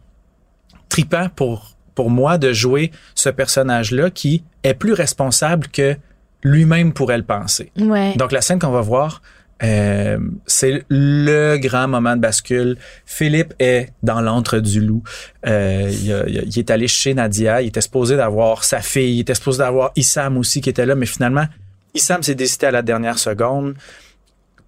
tripant 0.90 1.28
pour 1.36 1.72
pour 1.96 2.10
moi 2.10 2.38
de 2.38 2.54
jouer 2.54 2.92
ce 3.16 3.30
personnage-là 3.30 4.10
qui 4.12 4.44
est 4.64 4.74
plus 4.74 4.94
responsable 4.94 5.68
que 5.68 5.98
lui-même 6.44 6.94
pourrait 6.94 7.18
le 7.18 7.24
penser. 7.24 7.72
Ouais. 7.78 8.16
Donc 8.16 8.32
la 8.32 8.42
scène 8.42 8.60
qu'on 8.60 8.72
va 8.72 8.80
voir, 8.82 9.22
euh, 9.64 10.18
c'est 10.48 10.84
le 10.90 11.58
grand 11.58 11.88
moment 11.88 12.16
de 12.16 12.22
bascule. 12.22 12.78
Philippe 13.06 13.54
est 13.60 13.90
dans 14.04 14.22
l'antre 14.22 14.60
du 14.60 14.82
loup. 14.82 15.04
Euh, 15.46 15.90
il, 15.92 16.12
a- 16.14 16.28
il 16.28 16.40
a- 16.40 16.44
il 16.44 16.60
est 16.60 16.72
allé 16.72 16.88
chez 16.88 17.14
Nadia. 17.14 17.62
Il 17.62 17.68
était 17.68 17.82
supposé 17.82 18.16
d'avoir 18.18 18.64
sa 18.64 18.82
fille. 18.82 19.18
Il 19.18 19.20
était 19.22 19.36
supposé 19.36 19.60
d'avoir 19.60 19.92
Issam 19.96 20.38
aussi 20.38 20.62
qui 20.62 20.70
était 20.70 20.86
là, 20.86 20.96
mais 20.96 21.06
finalement, 21.06 21.46
Issam 21.94 22.24
s'est 22.24 22.36
décidé 22.36 22.66
à 22.68 22.72
la 22.72 22.82
dernière 22.82 23.20
seconde. 23.20 23.76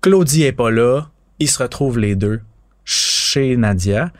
Claudie 0.01 0.43
est 0.43 0.51
pas 0.51 0.69
là. 0.71 1.09
Ils 1.39 1.49
se 1.49 1.61
retrouvent 1.63 1.97
les 1.99 2.15
deux 2.15 2.41
chez 2.85 3.55
Nadia. 3.57 4.11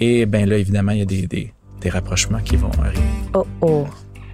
Et 0.00 0.26
ben 0.26 0.48
là, 0.48 0.58
évidemment, 0.58 0.92
il 0.92 0.98
y 0.98 1.02
a 1.02 1.06
des, 1.06 1.26
des, 1.26 1.52
des 1.80 1.88
rapprochements 1.90 2.40
qui 2.40 2.56
vont 2.56 2.70
arriver. 2.82 3.00
Oh 3.32 3.46
oh. 3.62 3.86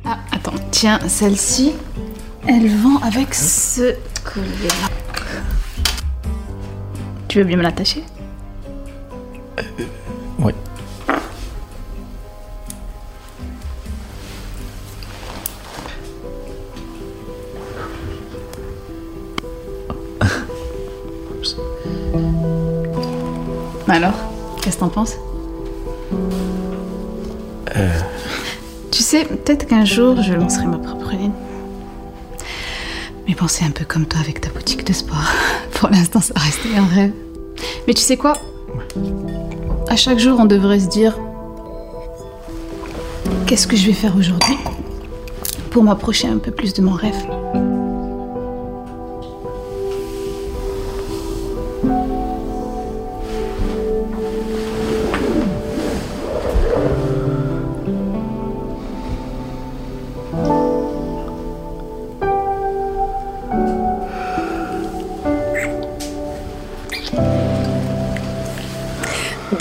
Ah, 0.05 0.19
attends, 0.33 0.55
tiens, 0.73 0.99
celle-ci, 1.07 1.73
elle 2.49 2.67
vend 2.69 2.99
avec 3.03 3.33
ce 3.35 3.95
collier-là. 4.25 4.89
Tu 7.33 7.39
veux 7.39 7.45
bien 7.45 7.57
me 7.57 7.63
l'attacher 7.63 8.05
Oui. 10.39 10.53
Alors, 23.89 24.13
qu'est-ce 24.61 24.77
que 24.77 24.81
t'en 24.81 24.91
penses 24.91 25.17
Tu 28.91 29.03
sais, 29.03 29.25
peut-être 29.25 29.67
qu'un 29.67 29.87
jour, 29.87 30.21
je 30.21 30.35
lancerai 30.35 30.67
ma 30.67 30.77
propre 30.77 31.13
ligne. 31.13 31.33
Mais 33.27 33.35
penser 33.35 33.65
un 33.65 33.71
peu 33.71 33.87
comme 33.87 34.05
toi 34.05 34.21
avec 34.21 34.43
ta 34.43 34.51
boutique 34.51 34.87
de 34.87 34.93
sport. 34.93 35.33
Pour 35.83 35.91
l'instant, 35.91 36.21
ça 36.21 36.35
reste 36.37 36.61
un 36.77 36.87
rêve. 36.87 37.11
Mais 37.89 37.95
tu 37.95 38.03
sais 38.03 38.17
quoi? 38.17 38.35
À 39.89 39.97
chaque 39.97 40.21
jour, 40.21 40.39
on 40.39 40.45
devrait 40.45 40.79
se 40.79 40.87
dire 40.87 41.19
Qu'est-ce 43.49 43.67
que 43.67 43.75
je 43.75 43.89
vais 43.89 43.93
faire 43.93 44.17
aujourd'hui 44.17 44.57
pour 45.73 45.83
m'approcher 45.83 46.29
un 46.29 46.39
peu 46.39 46.53
plus 46.53 46.73
de 46.73 46.83
mon 46.83 46.93
rêve? 46.93 47.17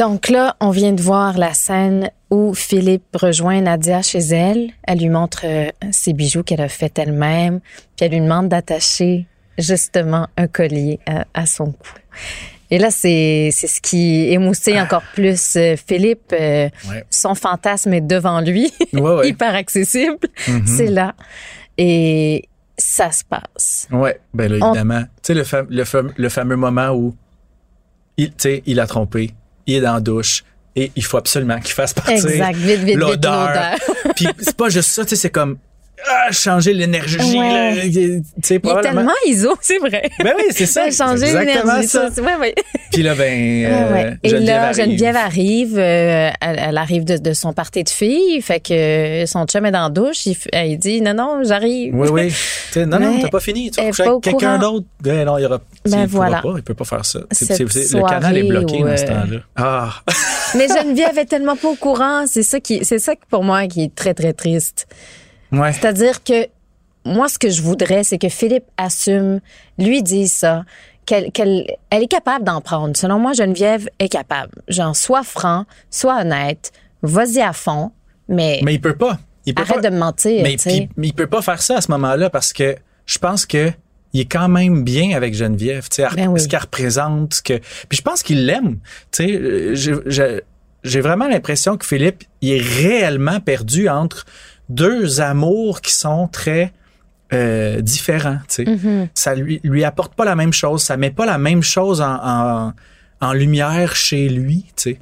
Donc 0.02 0.30
là, 0.30 0.56
on 0.60 0.72
vient 0.72 0.94
de 0.94 1.02
voir 1.02 1.38
la 1.38 1.54
scène 1.54 2.10
où 2.32 2.56
Philippe 2.56 3.16
rejoint 3.16 3.62
Nadia 3.62 4.02
chez 4.02 4.18
elle. 4.20 4.72
Elle 4.82 4.98
lui 4.98 5.10
montre 5.10 5.42
euh, 5.46 5.70
ses 5.92 6.14
bijoux 6.14 6.42
qu'elle 6.42 6.62
a 6.62 6.70
fait 6.70 6.98
elle-même, 6.98 7.60
puis 7.96 8.06
elle 8.08 8.14
lui 8.14 8.22
demande 8.22 8.50
d'attacher 8.50 9.28
justement 9.60 10.28
un 10.38 10.48
collier 10.48 11.00
à, 11.06 11.26
à 11.36 11.46
son 11.46 11.72
cou. 11.72 11.94
Et 12.72 12.80
là, 12.80 12.90
c'est 12.90 13.50
c'est 13.52 13.68
ce 13.68 13.80
qui 13.80 14.32
émoussait 14.32 14.82
encore 14.82 15.04
plus 15.14 15.56
euh, 15.56 15.76
Philippe. 15.78 16.34
euh, 16.34 16.70
Ouais. 16.90 17.06
Son 17.12 17.36
fantasme 17.36 17.94
est 17.94 18.02
devant 18.02 18.42
lui, 18.42 18.74
Ouais, 18.94 19.02
ouais. 19.02 19.30
hyper 19.36 19.54
accessible. 19.54 20.18
Mhm. 20.48 20.66
C'est 20.66 20.88
là. 20.88 21.14
Et 21.78 22.48
ça 22.76 23.12
se 23.12 23.24
passe. 23.24 23.88
Ouais, 23.92 24.20
ben 24.34 24.52
là, 24.52 24.66
On- 24.66 24.70
évidemment. 24.74 25.04
Tu 25.04 25.08
sais, 25.22 25.34
le, 25.36 25.44
fam- 25.44 25.68
le, 25.70 25.84
fam- 25.84 26.12
le 26.18 26.30
fameux 26.30 26.56
moment 26.56 26.90
où 26.90 27.14
il, 28.18 28.30
tu 28.30 28.36
sais, 28.40 28.64
il 28.66 28.80
a 28.80 28.88
trompé, 28.88 29.32
il 29.68 29.76
est 29.76 29.82
dans 29.82 29.94
la 29.94 30.00
douche 30.00 30.44
et 30.76 30.92
il 30.96 31.04
faut 31.04 31.18
absolument 31.18 31.60
qu'il 31.60 31.74
fasse 31.74 31.94
partir 31.94 32.24
l'odeur. 32.96 33.76
Puis 34.16 34.28
c'est 34.40 34.56
pas 34.56 34.70
juste 34.70 34.90
ça, 34.90 35.04
tu 35.04 35.10
sais, 35.10 35.16
c'est 35.16 35.30
comme 35.30 35.58
ah, 36.10 36.32
changer 36.32 36.74
l'énergie. 36.74 37.18
Ouais. 37.38 37.88
Il 37.88 37.98
est 37.98 38.82
tellement 38.82 39.12
ISO, 39.28 39.56
c'est 39.62 39.78
vrai. 39.80 40.10
Ben 40.24 40.34
oui, 40.38 40.44
c'est 40.52 40.66
ça. 40.66 40.86
Exactement 40.88 41.40
l'énergie. 41.40 41.88
ça. 41.88 42.08
Ça, 42.08 42.16
c'est- 42.16 42.22
ouais, 42.22 42.36
ouais. 42.36 42.56
Puis 42.92 43.04
là, 43.04 43.16
ben, 43.16 43.66
euh. 43.66 44.12
Et 44.24 44.30
Geneviève 44.30 44.48
là, 44.48 44.64
arrive. 44.68 44.84
Geneviève 44.86 45.16
arrive, 45.16 45.78
euh, 45.78 46.30
elle, 46.42 46.60
elle 46.70 46.78
arrive 46.78 47.06
de, 47.06 47.18
de 47.18 47.34
son 47.34 47.54
party 47.54 47.84
de 47.84 47.90
filles, 47.90 48.42
fait 48.42 48.60
que 48.60 49.24
son 49.28 49.46
chum 49.46 49.66
est 49.66 49.72
dans 49.72 49.84
la 49.84 49.90
douche, 49.90 50.26
il, 50.26 50.36
elle 50.52 50.78
dit 50.78 51.02
non 51.02 51.14
non, 51.14 51.44
j'arrive. 51.44 51.94
Oui, 51.96 52.08
oui. 52.12 52.34
Non, 52.76 53.00
non, 53.00 53.20
t'as 53.22 53.28
pas 53.28 53.40
fini. 53.42 53.70
Tu 53.70 53.82
vas 53.82 54.06
avec 54.06 54.22
quelqu'un 54.24 54.58
d'autre. 54.58 54.86
Ben 55.02 55.26
non, 55.26 55.38
il 55.38 55.42
y 55.44 55.46
aura. 55.46 55.60
Ben 55.86 56.02
il 56.04 56.08
voilà. 56.08 56.42
pas, 56.42 56.54
il 56.56 56.64
peut 56.64 56.74
pas 56.74 56.86
faire 56.86 57.06
ça. 57.06 57.20
Le 57.20 58.08
canal 58.10 58.38
est 58.38 58.44
bloqué 58.44 58.80
dans 58.80 58.98
ce 58.98 59.06
temps-là. 59.06 59.38
Ah, 59.56 59.90
Mais 60.56 60.68
Geneviève 60.68 61.18
est 61.18 61.26
tellement 61.26 61.56
pas 61.56 61.68
au 61.70 61.76
courant, 61.76 62.26
c'est 62.28 62.44
ça 62.44 62.60
qui, 62.60 62.84
c'est 62.84 63.00
ça 63.00 63.14
pour 63.30 63.44
moi 63.44 63.68
qui 63.68 63.84
est 63.84 63.96
très 63.96 64.14
très 64.14 64.34
triste. 64.34 64.88
Ouais. 65.52 65.74
C'est-à-dire 65.74 66.24
que 66.24 66.48
moi, 67.06 67.28
ce 67.30 67.40
que 67.40 67.50
je 67.50 67.62
voudrais, 67.62 68.04
c'est 68.04 68.18
que 68.18 68.30
Philippe 68.30 68.66
assume, 68.78 69.40
lui 69.78 70.04
dise 70.04 70.34
ça, 70.34 70.64
qu'elle 71.06 71.32
qu'elle 71.32 71.66
elle 71.90 72.04
est 72.04 72.08
capable 72.08 72.46
d'en 72.46 72.62
prendre. 72.62 72.96
Selon 72.96 73.20
moi, 73.20 73.34
Geneviève 73.34 73.90
est 74.00 74.10
capable. 74.10 74.62
Genre, 74.68 74.96
sois 74.96 75.24
franc, 75.24 75.66
sois 75.90 76.22
honnête, 76.22 76.72
vas-y 77.02 77.42
à 77.42 77.54
fond, 77.54 77.92
mais, 78.28 78.60
Mais 78.64 78.76
il 78.76 78.82
peut 78.82 78.96
pas. 78.96 79.20
Il 79.46 79.56
peut 79.56 79.64
arrête 79.64 79.82
pas. 79.82 79.90
de 79.90 79.96
me 79.96 80.00
mentir. 80.00 80.44
Mais 80.44 80.56
puis, 80.58 80.90
mais 80.98 81.08
il 81.08 81.14
peut 81.14 81.28
pas 81.28 81.42
faire 81.42 81.62
ça 81.62 81.78
à 81.78 81.82
ce 81.82 81.90
moment-là 81.92 82.30
parce 82.30 82.54
que 82.54 82.76
je 83.08 83.18
pense 83.18 83.46
que 83.46 83.72
il 84.14 84.22
est 84.22 84.32
quand 84.32 84.50
même 84.50 84.84
bien 84.84 85.16
avec 85.16 85.34
Geneviève, 85.34 85.88
tu 85.90 86.04
sais, 86.04 86.08
Ben 86.16 86.28
oui. 86.28 86.40
ce 86.40 86.48
qu'elle 86.48 86.60
représente, 86.60 87.36
ce 87.36 87.42
que 87.42 87.58
puis 87.90 87.98
je 87.98 88.02
pense 88.02 88.22
qu'il 88.24 88.46
l'aime, 88.46 88.78
tu 89.12 89.74
sais, 89.76 90.42
j'ai 90.84 91.02
vraiment 91.02 91.28
l'impression 91.28 91.78
que 91.78 91.86
Philippe 91.86 92.24
il 92.42 92.52
est 92.52 92.62
réellement 92.62 93.40
perdu 93.40 93.88
entre 93.90 94.26
deux 94.76 95.22
amours 95.22 95.82
qui 95.82 95.94
sont 95.94 96.28
très 96.28 96.74
euh, 97.34 97.82
différents, 97.82 98.40
tu 98.50 98.64
sais. 98.64 98.66
Mhm. 98.66 99.08
Ça 99.14 99.36
lui 99.36 99.60
lui 99.64 99.84
apporte 99.84 100.16
pas 100.16 100.26
la 100.26 100.36
même 100.36 100.52
chose, 100.54 100.84
ça 100.84 100.98
met 100.98 101.12
pas 101.12 101.26
la 101.26 101.38
même 101.38 101.64
chose 101.64 102.02
en, 102.02 102.16
en, 102.22 102.74
en 103.22 103.34
lumière 103.34 103.96
chez 103.96 104.28
lui, 104.30 104.66
tu 104.76 104.92
sais. 104.94 105.00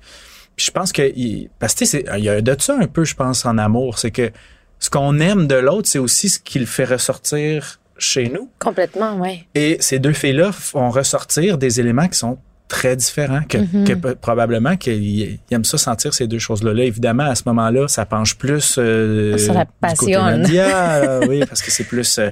Puis 0.56 0.66
je 0.68 0.72
pense 0.72 0.92
que 0.92 1.02
il, 1.16 1.50
parce 1.60 1.74
que 1.74 1.80
tu 1.80 1.86
sais, 1.86 2.04
c'est- 2.06 2.18
il 2.20 2.24
y 2.24 2.30
a 2.30 2.42
de 2.42 2.56
ça 2.60 2.78
un 2.80 2.88
peu, 2.88 3.04
je 3.06 3.16
pense, 3.16 3.46
en 3.46 3.58
amour, 3.58 3.98
c'est 3.98 4.12
que 4.12 4.32
ce 4.80 4.90
qu'on 4.90 5.20
aime 5.20 5.48
de 5.48 5.56
l'autre, 5.56 5.88
c'est 5.90 6.00
aussi 6.00 6.30
ce 6.30 6.40
qui 6.40 6.60
le 6.60 6.66
fait 6.66 6.86
ressortir 6.86 7.80
chez 7.98 8.30
nous. 8.30 8.50
Complètement, 8.60 9.18
ouais. 9.18 9.46
Et 9.56 9.78
ces 9.80 10.00
deux 10.00 10.14
filles-là 10.14 10.52
font 10.52 10.90
ressortir 10.90 11.58
des 11.58 11.80
éléments 11.80 12.08
qui 12.08 12.18
sont 12.18 12.38
très 12.70 12.96
différents, 12.96 13.42
que, 13.50 13.58
Mhm. 13.58 13.84
que 13.84 14.14
probablement 14.14 14.78
qu'ils 14.78 15.40
aiment 15.52 15.66
ça 15.66 15.78
sentir 15.78 16.14
ces 16.14 16.28
deux 16.28 16.40
choses-là. 16.40 16.72
Là, 16.74 16.84
évidemment, 16.84 17.24
à 17.24 17.36
ce 17.36 17.44
moment-là, 17.48 17.88
ça 17.90 18.06
penche 18.06 18.36
plus 18.38 18.76
euh, 18.78 19.38
Sur 19.38 19.54
la 19.56 19.66
passion. 19.66 20.24
Euh, 20.26 21.22
oui, 21.28 21.44
parce 21.46 21.62
que 21.62 21.72
c'est 21.72 21.84
plus 21.84 22.20
euh, 22.20 22.30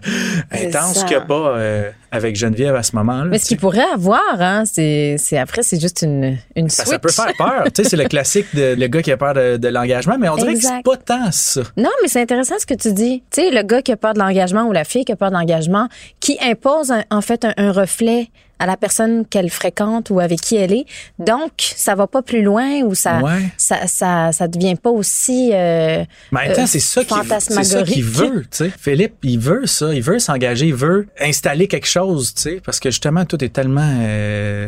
intense 0.52 1.04
qu'il 1.04 1.18
a 1.18 1.22
pas 1.22 1.58
euh, 1.58 1.90
avec 2.12 2.36
Geneviève 2.36 2.76
à 2.76 2.84
ce 2.84 2.96
moment-là. 2.96 3.26
Mais 3.26 3.40
ce 3.40 3.46
qu'il 3.46 3.58
pourrait 3.58 3.84
avoir, 3.94 4.22
hein, 4.40 4.64
c'est, 4.66 5.18
après, 5.38 5.64
c'est 5.64 5.82
juste 5.82 6.04
une, 6.04 6.38
une 6.56 6.66
Ben, 6.66 6.70
switch. 6.70 6.88
ça 6.88 7.00
peut 7.00 7.10
faire 7.12 7.32
peur. 7.38 7.64
tu 7.74 7.84
sais, 7.84 7.90
c'est 7.90 7.98
le 7.98 8.06
classique 8.08 8.48
de 8.56 8.76
le 8.78 8.88
gars 8.88 9.02
qui 9.02 9.12
a 9.12 9.18
peur 9.18 9.34
de, 9.34 9.58
de 9.58 9.68
l'engagement, 9.68 10.18
mais 10.20 10.30
on 10.30 10.36
dirait 10.38 10.52
Exact. 10.52 10.70
que 10.84 10.92
c'est 10.92 10.98
pas 11.06 11.16
tant 11.18 11.32
ça. 11.32 11.62
Non, 11.76 11.90
mais 12.02 12.08
c'est 12.08 12.22
intéressant 12.22 12.56
ce 12.60 12.66
que 12.66 12.76
tu 12.76 12.94
dis. 12.94 13.24
Tu 13.32 13.42
sais, 13.42 13.52
le 13.52 13.64
gars 13.64 13.82
qui 13.82 13.92
a 13.92 13.98
peur 13.98 14.14
de 14.14 14.20
l'engagement 14.20 14.64
ou 14.66 14.72
la 14.72 14.84
fille 14.84 15.04
qui 15.04 15.12
a 15.12 15.16
peur 15.16 15.30
de 15.30 15.36
l'engagement, 15.36 15.90
qui 16.20 16.38
impose 16.42 16.92
un- 16.92 17.04
en 17.10 17.22
fait 17.22 17.44
un, 17.46 17.54
un 17.58 17.72
reflet 17.72 18.30
à 18.60 18.66
la 18.66 18.78
personne 18.78 19.26
qu'elle 19.26 19.50
fréquente 19.50 20.10
ou 20.10 20.20
avec 20.20 20.42
qui 20.42 20.56
elle 20.56 20.74
est. 20.74 20.86
Donc, 21.20 21.52
ça 21.58 21.96
va 21.96 22.08
pas 22.08 22.22
plus 22.22 22.42
loin 22.42 22.82
ou 22.82 22.96
ça, 22.96 23.20
Ouais. 23.22 23.44
ça, 23.58 23.88
ça, 23.88 24.32
ça 24.32 24.48
devient 24.48 24.76
pas 24.76 24.90
aussi. 24.90 25.52
euh, 25.54 26.04
Mais 26.32 26.50
Euh, 26.50 26.66
c'est 26.66 26.80
ça 26.80 27.04
qu'il 27.04 27.84
qu'il 27.94 28.04
veut, 28.04 28.42
tu 28.44 28.48
sais. 28.52 28.72
Philippe, 28.80 29.16
il 29.24 29.40
veut 29.40 29.66
ça, 29.66 29.94
il 29.94 30.02
veut 30.02 30.20
s'engager, 30.20 30.68
il 30.68 30.76
veut 30.76 31.08
installer 31.20 31.68
quelque 31.68 31.88
chose, 31.88 32.34
tu 32.34 32.42
sais, 32.42 32.62
parce 32.66 32.80
que 32.80 32.90
justement 32.90 33.26
tout 33.26 33.44
est 33.44 33.50
tellement 33.50 33.98
euh, 34.02 34.68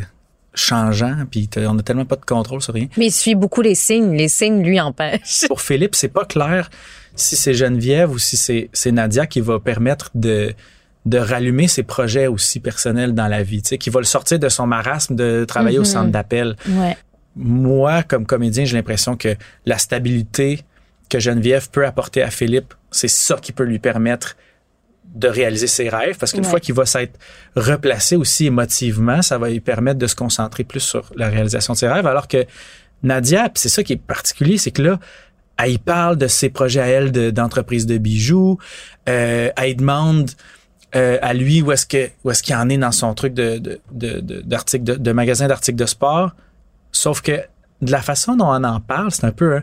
changeant, 0.54 1.16
puis 1.30 1.50
on 1.58 1.78
a 1.78 1.82
tellement 1.84 2.06
pas 2.06 2.16
de 2.16 2.26
contrôle 2.26 2.62
sur 2.62 2.74
rien. 2.74 2.88
Mais 2.98 3.08
il 3.08 3.12
suit 3.12 3.36
beaucoup 3.36 3.62
les 3.62 3.76
signes. 3.76 4.16
Les 4.16 4.28
signes 4.30 4.64
lui 4.64 4.80
empêchent. 4.80 5.46
Pour 5.48 5.62
Philippe, 5.62 5.96
c'est 5.96 6.08
pas 6.10 6.26
clair 6.26 6.70
si 7.16 7.36
c'est 7.36 7.54
Geneviève 7.54 8.12
ou 8.12 8.20
si 8.20 8.38
c'est 8.38 8.70
c'est 8.74 8.92
Nadia 8.92 9.26
qui 9.28 9.42
va 9.42 9.60
permettre 9.60 10.10
de 10.16 10.54
de 11.06 11.18
rallumer 11.18 11.68
ses 11.68 11.84
projets 11.84 12.28
aussi 12.28 12.60
personnels 12.60 13.14
dans 13.14 13.28
la 13.28 13.42
vie, 13.44 13.62
tu 13.62 13.70
sais, 13.70 13.78
qui 13.78 13.90
va 13.90 14.00
le 14.00 14.06
sortir 14.06 14.38
de 14.40 14.50
son 14.50 14.68
marasme 14.68 15.16
de 15.16 15.46
travailler 15.46 15.80
au 15.80 15.84
centre 15.86 16.12
d'appel. 16.12 16.56
Ouais. 16.68 16.98
moi, 17.36 18.04
comme 18.04 18.26
comédien, 18.26 18.66
j'ai 18.66 18.76
l'impression 18.76 19.16
que 19.16 19.36
la 19.66 19.78
stabilité 19.78 20.62
que 21.10 21.20
Geneviève 21.20 21.70
peut 21.70 21.86
apporter 21.86 22.22
à 22.22 22.30
Philippe, 22.30 22.74
c'est 22.92 23.08
ça 23.08 23.38
qui 23.42 23.52
peut 23.54 23.64
lui 23.64 23.80
permettre 23.80 24.36
de 25.16 25.28
réaliser 25.28 25.68
ses 25.68 25.90
rêves, 25.90 26.18
parce 26.20 26.34
qu'une 26.34 26.44
Ouais. 26.44 26.50
fois 26.50 26.60
qu'il 26.60 26.76
va 26.76 26.86
s'être 26.86 27.18
replacé 27.56 28.16
aussi 28.16 28.48
émotivement, 28.48 29.22
ça 29.22 29.38
va 29.38 29.50
lui 29.50 29.60
permettre 29.62 29.98
de 30.00 30.06
se 30.08 30.16
concentrer 30.16 30.64
plus 30.64 30.82
sur 30.82 31.12
la 31.16 31.30
réalisation 31.30 31.74
de 31.74 31.78
ses 31.80 31.88
rêves, 31.88 32.06
alors 32.06 32.28
que 32.28 32.46
Nadia, 33.04 33.50
c'est 33.56 33.70
ça 33.70 33.84
qui 33.84 33.94
est 33.94 34.02
particulier, 34.02 34.58
c'est 34.58 34.72
que 34.72 34.82
là, 34.82 35.00
elle 35.58 35.72
y 35.72 35.78
parle 35.78 36.18
de 36.18 36.28
ses 36.28 36.50
projets 36.50 36.82
à 36.82 36.88
elle 36.88 37.12
de- 37.12 37.32
d'entreprise 37.32 37.86
de, 37.86 37.98
bijoux, 37.98 38.58
euh, 39.08 39.50
elle 39.56 39.70
y 39.70 39.76
demande 39.76 40.30
euh, 40.96 41.18
à 41.22 41.34
lui 41.34 41.62
où 41.62 41.72
est-ce 41.72 41.86
que 41.86 42.10
où 42.24 42.32
est-ce 42.32 42.42
qu'il 42.44 42.56
en 42.56 42.68
est 42.70 42.78
dans 42.78 42.92
son 42.92 43.14
truc 43.14 43.34
de 43.34 43.58
de 43.60 43.80
de, 43.92 44.20
de, 44.20 44.42
d'articles 44.42 44.84
de, 44.84 44.96
de 44.96 45.12
magasin 45.12 45.48
d'articles 45.48 45.78
de 45.78 45.86
sport? 45.86 46.32
Sauf 46.92 47.22
que 47.22 47.40
de 47.82 47.92
la 47.92 48.02
façon 48.02 48.36
dont 48.36 48.48
on 48.48 48.64
en 48.64 48.80
parle, 48.80 49.12
c'est 49.12 49.26
un 49.26 49.32
peu 49.32 49.62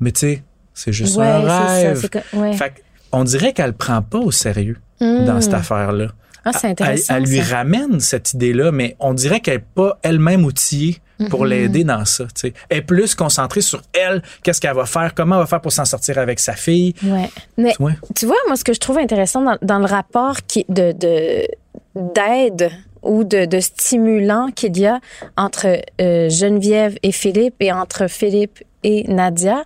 mais 0.00 0.12
tu 0.12 0.20
sais, 0.20 0.42
c'est 0.74 0.92
juste 0.92 1.16
Ouais, 1.16 1.26
un 1.26 1.46
ça, 1.48 1.64
rêve. 1.66 2.00
c'est 2.00 2.08
que- 2.10 2.36
ouais. 2.36 2.52
Fait 2.56 2.84
on 3.10 3.24
dirait 3.24 3.52
qu'elle 3.52 3.72
prend 3.72 4.02
pas 4.02 4.18
au 4.18 4.30
sérieux 4.30 4.78
dans 5.00 5.40
cette 5.40 5.54
affaire-là. 5.54 6.08
Ah, 6.44 6.52
c'est 6.52 6.66
Elle, 6.68 6.72
intéressant. 6.72 7.14
elle 7.16 7.24
lui 7.24 7.40
ça. 7.42 7.56
ramène 7.56 8.00
cette 8.00 8.32
idée-là, 8.34 8.70
mais 8.72 8.96
on 9.00 9.12
dirait 9.14 9.40
qu'elle 9.40 9.58
n'est 9.58 9.64
pas 9.74 9.98
elle-même 10.02 10.44
outillée 10.44 10.98
pour 11.30 11.44
Mm-hmm. 11.44 11.48
l'aider 11.48 11.84
dans 11.84 12.04
ça. 12.04 12.24
tu 12.26 12.30
sais. 12.48 12.52
Elle 12.68 12.78
est 12.78 12.82
plus 12.82 13.14
concentrée 13.14 13.60
sur 13.60 13.82
elle, 13.92 14.22
qu'est-ce 14.42 14.60
qu'elle 14.60 14.74
va 14.74 14.86
faire, 14.86 15.14
comment 15.14 15.36
elle 15.36 15.40
va 15.42 15.46
faire 15.46 15.60
pour 15.60 15.72
s'en 15.72 15.84
sortir 15.84 16.18
avec 16.18 16.38
sa 16.40 16.54
fille. 16.54 16.94
Ouais. 17.02 17.30
Mais 17.56 17.74
Ouais. 17.80 17.94
tu 18.14 18.26
vois, 18.26 18.36
moi, 18.46 18.56
ce 18.56 18.64
que 18.64 18.72
je 18.72 18.80
trouve 18.80 18.98
intéressant 18.98 19.42
dans, 19.42 19.58
dans 19.62 19.78
le 19.78 19.86
rapport 19.86 20.36
qui, 20.46 20.64
de, 20.68 20.92
de, 20.92 21.46
d'aide 21.94 22.70
ou 23.02 23.24
de, 23.24 23.44
de 23.44 23.60
stimulant 23.60 24.50
qu'il 24.54 24.76
y 24.78 24.86
a 24.86 25.00
entre 25.36 25.80
euh, 26.00 26.28
Geneviève 26.28 26.96
et 27.02 27.12
Philippe 27.12 27.54
et 27.60 27.72
entre 27.72 28.08
Philippe 28.08 28.62
et 28.84 29.04
Nadia, 29.08 29.64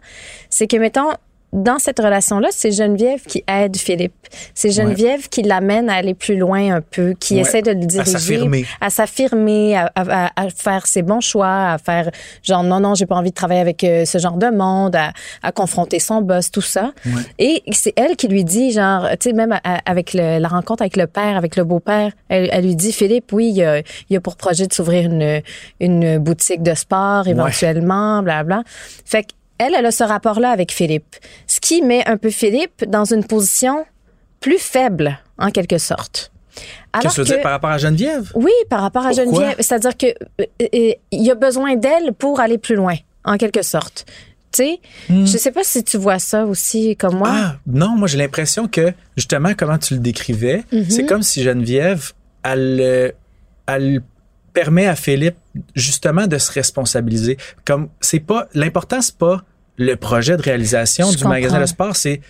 c'est 0.50 0.66
que, 0.66 0.76
mettons, 0.76 1.10
dans 1.52 1.78
cette 1.78 1.98
relation-là, 1.98 2.48
c'est 2.50 2.72
Geneviève 2.72 3.20
qui 3.26 3.44
aide 3.46 3.76
Philippe. 3.76 4.14
C'est 4.54 4.70
Geneviève 4.70 5.28
qui 5.28 5.42
l'amène 5.42 5.90
à 5.90 5.94
aller 5.96 6.14
plus 6.14 6.36
loin 6.36 6.76
un 6.76 6.80
peu, 6.80 7.12
qui 7.20 7.34
Ouais. 7.34 7.40
essaie 7.40 7.60
de 7.60 7.70
le 7.72 7.76
À 7.82 7.84
diriger. 7.86 8.10
s'affirmer. 8.10 8.64
À 8.80 8.88
s'affirmer, 8.88 9.76
à, 9.76 9.92
à- 9.94 10.24
à- 10.26 10.30
à 10.46 10.48
faire 10.50 10.86
ses 10.86 11.02
bons 11.02 11.20
choix, 11.20 11.72
à 11.72 11.78
faire 11.78 12.10
genre 12.42 12.62
non, 12.64 12.80
non, 12.80 12.94
j'ai 12.94 13.04
pas 13.04 13.16
envie 13.16 13.28
de 13.30 13.34
travailler 13.34 13.60
avec 13.60 13.84
euh, 13.84 14.06
ce 14.06 14.16
genre 14.18 14.38
de 14.38 14.46
monde, 14.46 14.96
à, 14.96 15.12
à 15.42 15.52
confronter 15.52 15.98
son 15.98 16.22
boss, 16.22 16.50
tout 16.50 16.62
ça. 16.62 16.92
Et 17.38 17.62
c'est 17.72 17.92
elle 17.96 18.16
qui 18.16 18.28
lui 18.28 18.44
dit, 18.44 18.72
genre, 18.72 19.06
tu 19.20 19.28
sais, 19.28 19.32
même 19.34 19.58
avec 19.84 20.14
le- 20.14 20.38
la 20.38 20.48
rencontre 20.48 20.82
avec 20.82 20.96
le 20.96 21.06
père, 21.06 21.36
avec 21.36 21.56
le 21.56 21.64
beau-père, 21.64 22.12
elle, 22.30 22.48
elle 22.50 22.64
lui 22.64 22.76
dit, 22.76 22.92
Philippe, 22.92 23.30
oui, 23.32 23.48
il 23.48 23.56
y 23.56 23.64
a, 23.64 23.78
il 23.80 23.84
y 24.10 24.16
a 24.16 24.20
pour 24.20 24.36
projet 24.36 24.66
de 24.66 24.72
s'ouvrir 24.72 25.10
une, 25.10 25.42
une 25.80 26.16
boutique 26.18 26.62
de 26.62 26.72
sport 26.74 27.28
éventuellement, 27.28 28.22
bla 28.22 28.42
bla. 28.44 28.62
Fait 29.04 29.24
qu'elle, 29.24 29.36
elle 29.76 29.86
a 29.86 29.90
ce 29.90 30.04
rapport-là 30.04 30.50
avec 30.50 30.72
Philippe. 30.72 31.16
Ce 31.46 31.60
qui 31.60 31.82
met 31.82 32.06
un 32.08 32.16
peu 32.16 32.30
Philippe 32.30 32.84
dans 32.88 33.04
une 33.04 33.24
position 33.24 33.84
plus 34.40 34.58
faible, 34.58 35.18
en 35.38 35.50
quelque 35.50 35.78
sorte. 35.78 36.32
Qu'est-ce 37.00 37.16
que 37.16 37.22
tu 37.22 37.28
veux 37.28 37.34
dire 37.36 37.42
par 37.42 37.52
rapport 37.52 37.70
à 37.70 37.78
Geneviève? 37.78 38.30
Oui, 38.34 38.50
par 38.68 38.80
rapport 38.82 39.06
à 39.06 39.10
Pourquoi? 39.10 39.24
Geneviève. 39.24 39.56
C'est-à-dire 39.58 39.96
que 39.96 40.06
euh, 40.06 40.44
euh, 40.62 40.92
il 41.10 41.22
y 41.22 41.30
a 41.30 41.34
besoin 41.34 41.76
d'elle 41.76 42.12
pour 42.12 42.40
aller 42.40 42.58
plus 42.58 42.74
loin, 42.74 42.94
en 43.24 43.36
quelque 43.38 43.62
sorte. 43.62 44.04
Tu 44.52 44.64
sais, 44.64 44.80
je 45.08 45.24
sais 45.38 45.50
pas 45.50 45.64
si 45.64 45.82
tu 45.82 45.96
vois 45.96 46.18
ça 46.18 46.44
aussi 46.44 46.94
comme 46.96 47.16
moi. 47.16 47.30
Hmm. 47.30 47.42
Ah, 47.42 47.56
non, 47.66 47.88
moi 47.96 48.06
j'ai 48.06 48.18
l'impression 48.18 48.68
que, 48.68 48.92
justement, 49.16 49.52
comment 49.56 49.78
tu 49.78 49.94
le 49.94 50.00
décrivais, 50.00 50.64
Mhm. 50.72 50.90
c'est 50.90 51.06
comme 51.06 51.22
si 51.22 51.42
Geneviève, 51.42 52.12
elle, 52.42 52.78
euh, 52.82 53.10
elle 53.66 54.02
permet 54.52 54.86
à 54.86 54.94
Philippe, 54.94 55.36
justement, 55.74 56.26
de 56.26 56.36
se 56.36 56.52
responsabiliser. 56.52 57.38
Comme, 57.64 57.88
c'est 58.02 58.20
pas, 58.20 58.46
l'important, 58.52 59.00
c'est 59.00 59.16
pas 59.16 59.42
le 59.76 59.94
projet 59.96 60.36
de 60.36 60.42
réalisation 60.42 61.10
Je 61.10 61.18
du 61.18 61.24
magasin 61.24 61.60
de 61.60 61.66
sport, 61.66 61.96
c'est 61.96 62.20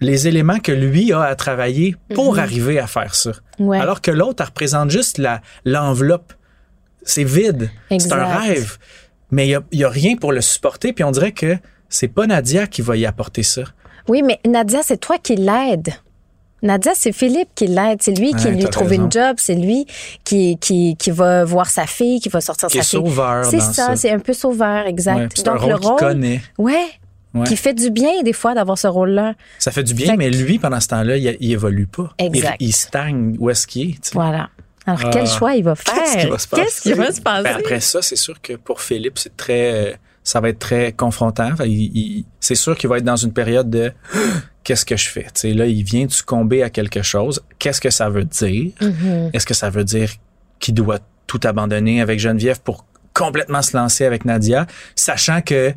les 0.00 0.26
éléments 0.28 0.58
que 0.58 0.72
lui 0.72 1.12
a 1.12 1.22
à 1.22 1.34
travailler 1.34 1.96
pour 2.14 2.38
arriver 2.38 2.78
à 2.78 2.86
faire 2.86 3.14
ça. 3.14 3.32
Mhm. 3.58 3.66
Ouais. 3.66 3.78
Alors 3.78 4.00
que 4.00 4.10
l'autre, 4.10 4.42
elle 4.42 4.48
représente 4.48 4.90
juste 4.90 5.18
la, 5.18 5.40
l'enveloppe. 5.64 6.32
C'est 7.04 7.24
vide. 7.24 7.70
C'est 7.90 8.12
un 8.12 8.38
rêve. 8.38 8.78
Mais 9.30 9.48
il 9.48 9.60
y 9.72 9.84
a, 9.84 9.88
a 9.88 9.90
rien 9.90 10.16
pour 10.16 10.32
le 10.32 10.40
supporter, 10.40 10.92
puis 10.92 11.04
on 11.04 11.10
dirait 11.10 11.32
que 11.32 11.56
c'est 11.88 12.08
pas 12.08 12.26
Nadia 12.26 12.66
qui 12.66 12.82
va 12.82 12.96
y 12.96 13.06
apporter 13.06 13.42
ça. 13.42 13.62
Oui, 14.08 14.22
mais 14.22 14.40
Nadia, 14.46 14.80
c'est 14.82 14.98
toi 14.98 15.18
qui 15.18 15.36
l'aide. 15.36 15.90
Nadia, 16.62 16.92
c'est 16.94 17.12
Philippe 17.12 17.48
qui 17.54 17.66
l'aide. 17.66 17.98
C'est 18.02 18.12
lui 18.18 18.32
qui 18.34 18.46
Ouais, 18.46 18.52
lui 18.52 18.64
trouve 18.64 18.88
raison. 18.88 19.04
une 19.04 19.12
job. 19.12 19.36
C'est 19.38 19.54
lui 19.54 19.86
qui, 20.24 20.56
qui, 20.58 20.96
qui 20.96 21.10
va 21.10 21.44
voir 21.44 21.68
sa 21.68 21.86
fille, 21.86 22.20
qui 22.20 22.28
va 22.28 22.40
sortir 22.40 22.68
Qui 22.68 22.78
sa 22.78 22.80
est 22.80 22.84
fille. 22.84 22.98
sauveur 23.10 23.44
C'est 23.44 23.60
ça, 23.60 23.72
ça. 23.72 23.96
c'est 23.96 24.10
un 24.10 24.18
peu 24.20 24.32
sauveur, 24.32 24.86
exact. 24.86 25.16
Ouais, 25.16 25.28
c'est 25.34 25.48
un 25.48 25.54
Donc 25.54 25.62
le 25.66 25.66
rôle 25.74 25.80
qu'il 25.80 25.88
rôle, 25.90 25.98
connaît. 25.98 26.40
ouais, 26.58 26.86
Ouais. 27.34 27.44
qui 27.46 27.56
fait 27.56 27.72
du 27.74 27.90
bien 27.90 28.22
des 28.22 28.34
fois 28.34 28.54
d'avoir 28.54 28.76
ce 28.78 28.86
rôle-là. 28.86 29.34
Ça 29.58 29.70
fait 29.70 29.82
du 29.82 29.94
bien, 29.94 30.06
Fait 30.08 30.12
que- 30.12 30.18
mais 30.18 30.30
lui, 30.30 30.58
pendant 30.58 30.80
ce 30.80 30.88
temps-là, 30.88 31.16
il, 31.16 31.36
il 31.40 31.52
évolue 31.52 31.86
pas. 31.86 32.10
Exact. 32.18 32.56
Il, 32.60 32.68
il 32.68 32.72
stagne 32.72 33.36
où 33.38 33.48
est-ce 33.48 33.66
qu'il 33.66 33.88
est. 33.90 33.92
tu 33.94 33.98
sais. 34.02 34.10
Voilà. 34.14 34.50
Alors 34.86 35.00
Ah. 35.04 35.10
quel 35.12 35.26
choix 35.26 35.54
il 35.54 35.64
va 35.64 35.74
faire? 35.74 35.94
Qu'est-ce 35.94 36.18
qui 36.18 36.26
va 36.30 36.38
se 36.38 36.46
passer? 36.48 36.62
Qu'est-ce 36.62 36.80
qui 36.82 36.92
va 36.92 37.10
se 37.12 37.20
passer? 37.22 37.42
Ben, 37.44 37.56
après 37.56 37.80
ça, 37.80 38.02
c'est 38.02 38.16
sûr 38.16 38.40
que 38.42 38.52
pour 38.54 38.80
Philippe, 38.82 39.18
c'est 39.18 39.36
très, 39.36 39.98
ça 40.22 40.40
va 40.40 40.50
être 40.50 40.58
très 40.58 40.92
confrontant. 40.92 41.50
Il- 41.64 42.24
c'est 42.38 42.54
sûr 42.54 42.76
qu'il 42.76 42.90
va 42.90 42.98
être 42.98 43.04
dans 43.04 43.16
une 43.16 43.32
période 43.32 43.70
de 43.70 43.92
qu'est-ce 44.64 44.84
que 44.84 44.96
je 44.96 45.08
fais? 45.08 45.26
Là, 45.44 45.66
il 45.66 45.82
vient 45.84 46.06
de 46.06 46.10
succomber 46.12 46.62
à 46.62 46.70
quelque 46.70 47.02
chose. 47.02 47.42
Qu'est-ce 47.58 47.80
que 47.80 47.90
ça 47.90 48.08
veut 48.08 48.24
dire? 48.24 48.72
Mhm. 48.80 49.30
Est-ce 49.32 49.46
que 49.46 49.54
ça 49.54 49.70
veut 49.70 49.84
dire 49.84 50.10
qu'il 50.58 50.74
doit 50.74 50.98
tout 51.26 51.40
abandonner 51.44 52.00
avec 52.00 52.18
Geneviève 52.20 52.60
pour 52.60 52.84
complètement 53.14 53.62
se 53.62 53.76
lancer 53.76 54.04
avec 54.04 54.24
Nadia, 54.24 54.66
sachant 54.96 55.40
que 55.42 55.72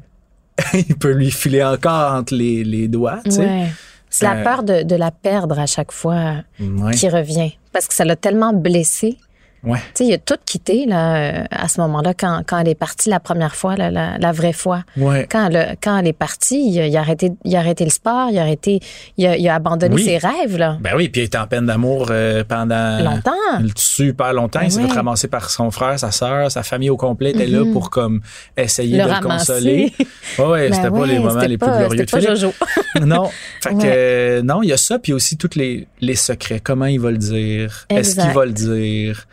il 0.74 0.96
peut 0.96 1.12
lui 1.12 1.32
filer 1.32 1.64
encore 1.64 2.14
entre 2.14 2.34
les, 2.36 2.64
les 2.64 2.88
doigts. 2.88 3.20
Ouais. 3.26 3.68
C'est 4.10 4.26
la 4.26 4.36
Euh, 4.38 4.44
peur 4.44 4.64
de, 4.64 4.84
de 4.84 4.96
la 4.96 5.12
perdre 5.12 5.60
à 5.60 5.66
chaque 5.66 5.92
fois 5.92 6.44
Ouais. 6.60 6.94
qui 6.94 7.10
revient. 7.10 7.52
Parce 7.74 7.88
que 7.88 7.94
ça 7.94 8.06
l'a 8.06 8.16
tellement 8.16 8.54
blessé. 8.54 9.18
Ouais. 9.66 9.80
Il 10.00 10.14
a 10.14 10.18
tout 10.18 10.36
quitté 10.46 10.86
là, 10.86 11.16
euh, 11.16 11.44
à 11.52 11.68
ce 11.68 11.82
moment-là, 11.82 12.14
quand, 12.14 12.42
quand 12.46 12.60
elle 12.60 12.68
est 12.70 12.76
partie 12.76 13.10
la 13.10 13.20
première 13.20 13.56
fois, 13.56 13.76
là, 13.76 13.90
la, 13.92 14.18
la 14.18 14.32
vraie 14.32 14.54
fois. 14.54 14.84
Ouais. 14.98 15.28
Quand 15.30 15.50
elle, 15.50 15.76
quand 15.82 15.98
elle 15.98 16.08
est 16.08 16.14
partie, 16.14 16.70
il 16.70 16.80
a, 16.80 16.88
il 16.88 16.96
a 16.96 17.00
arrêté, 17.00 17.32
il 17.44 17.56
a 17.56 17.60
arrêté 17.60 17.84
le 17.84 17.90
sport, 17.90 18.30
il 18.32 18.38
a, 18.38 18.42
arrêté, 18.42 18.80
il 19.18 19.26
a, 19.28 19.38
il 19.38 19.48
a 19.50 19.56
abandonné 19.56 19.96
Oui. 19.96 20.04
ses 20.04 20.18
rêves 20.18 20.58
là, 20.58 20.78
Ben 20.82 20.92
oui, 20.96 21.10
puis 21.10 21.22
il 21.22 21.26
était 21.26 21.38
en 21.38 21.48
peine 21.48 21.66
d'amour 21.66 22.08
euh, 22.12 22.44
pendant 22.48 23.00
longtemps. 23.04 23.32
super 23.76 24.34
longtemps. 24.34 24.60
Ben 24.60 24.66
il 24.68 24.72
s'est 24.72 24.82
ouais. 24.82 24.88
fait 24.88 24.94
ramasser 24.96 25.28
par 25.28 25.50
son 25.50 25.72
frère, 25.72 25.98
sa 26.00 26.12
sœur, 26.12 26.52
sa 26.52 26.64
famille 26.64 26.90
au 26.90 26.98
complet 26.98 27.32
était 27.32 27.48
là 27.48 27.64
pour 27.72 27.90
comme 27.90 28.22
essayer 28.58 28.98
Le 28.98 29.04
de 29.06 29.10
le 29.10 29.20
consoler. 29.22 29.94
Ouais, 30.40 30.46
ouais, 30.46 30.70
Ben 30.70 30.76
c'était 30.76 30.90
pas 30.92 31.06
les 31.06 31.20
moments 31.20 31.40
les 31.42 31.58
plus 31.58 31.68
pas- 31.68 31.78
glorieux 31.80 32.06
de 32.06 32.12
pas. 32.12 32.20
Jojo. 32.20 32.54
non, 33.02 33.30
fait 33.62 33.70
que 33.70 33.84
euh, 33.86 34.42
non, 34.42 34.62
il 34.64 34.70
y 34.70 34.74
a 34.74 34.78
ça 34.78 35.00
puis 35.00 35.14
aussi 35.14 35.38
tous 35.38 35.56
les 35.56 35.88
les 36.02 36.16
secrets, 36.16 36.60
comment 36.60 36.86
il 36.86 37.00
va 37.00 37.12
le 37.12 37.18
dire, 37.18 37.86
est-ce 37.90 38.16
qu'il 38.20 38.30
va 38.32 38.46
le 38.46 38.52
dire? 38.52 39.28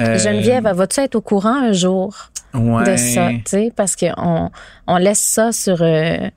Euh, 0.00 0.18
Geneviève, 0.18 0.66
va-tu 0.74 1.00
être 1.00 1.14
au 1.16 1.20
courant 1.20 1.54
un 1.54 1.72
jour 1.72 2.30
ouais. 2.54 2.84
de 2.92 2.96
ça, 2.96 3.28
parce 3.76 3.94
qu'on 3.96 4.50
on 4.86 4.96
laisse 4.96 5.20
ça 5.20 5.52
sur 5.52 5.82
euh, 5.82 6.28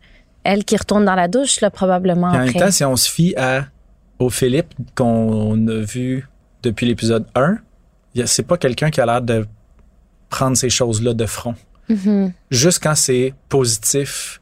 elle 0.44 0.64
qui 0.66 0.76
retourne 0.78 1.06
dans 1.06 1.16
la 1.16 1.28
douche, 1.28 1.62
là, 1.62 1.70
probablement 1.70 2.32
Puis 2.32 2.40
en 2.40 2.44
même 2.46 2.54
temps, 2.54 2.72
si 2.72 2.84
on 2.84 2.96
se 2.96 3.10
fie 3.10 3.34
à 3.38 3.66
au 4.20 4.30
Philippe 4.30 4.74
qu'on 4.96 5.68
a 5.68 5.80
vu 5.82 6.28
depuis 6.64 6.86
l'épisode 6.86 7.26
1, 7.36 7.58
il 8.14 8.20
y 8.22 8.24
a- 8.24 8.28
c'est 8.28 8.44
pas 8.44 8.58
quelqu'un 8.58 8.90
qui 8.90 9.02
a 9.02 9.06
l'air 9.06 9.22
de 9.22 9.46
prendre 10.30 10.56
ces 10.58 10.70
choses-là 10.70 11.14
de 11.14 11.26
front. 11.26 11.56
Mhm. 11.88 12.32
juste 12.50 12.82
quand 12.82 12.96
c'est 12.96 13.34
positif 13.48 14.42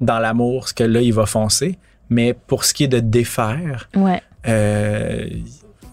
dans 0.00 0.18
l'amour, 0.18 0.68
ce 0.68 0.74
que 0.74 0.84
là, 0.84 1.02
il 1.02 1.12
va 1.12 1.26
foncer. 1.26 1.78
Mais 2.08 2.32
pour 2.34 2.64
ce 2.64 2.72
qui 2.72 2.84
est 2.84 2.88
de 2.88 3.00
défaire, 3.00 3.88
Ouais. 3.94 4.22
euh, 4.48 5.26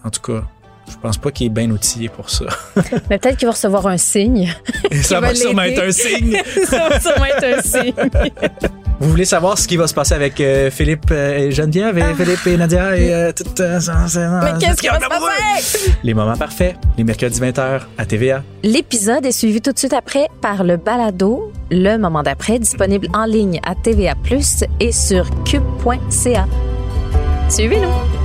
en 0.02 0.08
tout 0.10 0.20
cas, 0.22 0.44
je 0.92 0.98
pense 0.98 1.18
pas 1.18 1.30
qu'il 1.30 1.46
est 1.46 1.50
bien 1.50 1.70
outillé 1.70 2.08
pour 2.08 2.30
ça. 2.30 2.44
Mais 3.10 3.18
peut-être 3.18 3.36
qu'il 3.36 3.46
va 3.46 3.52
recevoir 3.52 3.86
un 3.86 3.96
signe. 3.96 4.54
Et 4.90 5.02
ça 5.02 5.20
va 5.20 5.28
va 5.28 5.34
sûrement 5.34 5.62
être 5.62 5.82
un 5.82 5.90
signe. 5.92 6.36
ça 6.68 6.88
va 6.88 7.00
sûrement 7.00 7.26
être 7.26 7.58
un 7.58 7.62
signe. 7.62 7.94
Vous 9.00 9.10
voulez 9.10 9.24
savoir 9.24 9.58
ce 9.58 9.66
qui 9.66 9.76
va 9.76 9.88
se 9.88 9.94
passer 9.94 10.14
avec 10.14 10.40
euh, 10.40 10.70
Philippe 10.70 11.10
euh, 11.10 11.36
et 11.36 11.50
Geneviève 11.50 11.98
et 11.98 12.14
Philippe 12.14 12.46
et 12.46 12.56
Nadia 12.56 12.96
et 12.96 13.12
euh, 13.12 13.32
tout 13.32 13.60
euh, 13.60 13.80
Ah. 13.88 14.40
Mais 14.44 14.58
qu'est-ce 14.60 14.80
qui 14.80 14.86
va 14.86 15.00
se 15.00 15.08
passer? 15.08 15.92
Les 16.04 16.14
moments 16.14 16.36
parfaits, 16.36 16.76
les 16.96 17.02
mercredis 17.02 17.40
20h 17.40 17.80
à 17.98 18.06
TVA. 18.06 18.44
L'épisode 18.62 19.26
est 19.26 19.32
suivi 19.32 19.60
tout 19.60 19.72
de 19.72 19.78
suite 19.78 19.92
après 19.92 20.28
par 20.40 20.62
le 20.62 20.76
balado 20.76 21.52
Le 21.70 21.96
moment 21.96 22.22
d'après, 22.22 22.60
disponible 22.60 23.08
en 23.12 23.24
ligne 23.24 23.60
à 23.66 23.74
TVA+, 23.74 24.14
et 24.78 24.92
sur 24.92 25.28
cube.ca. 25.44 26.46
Suivez-nous! 27.48 28.21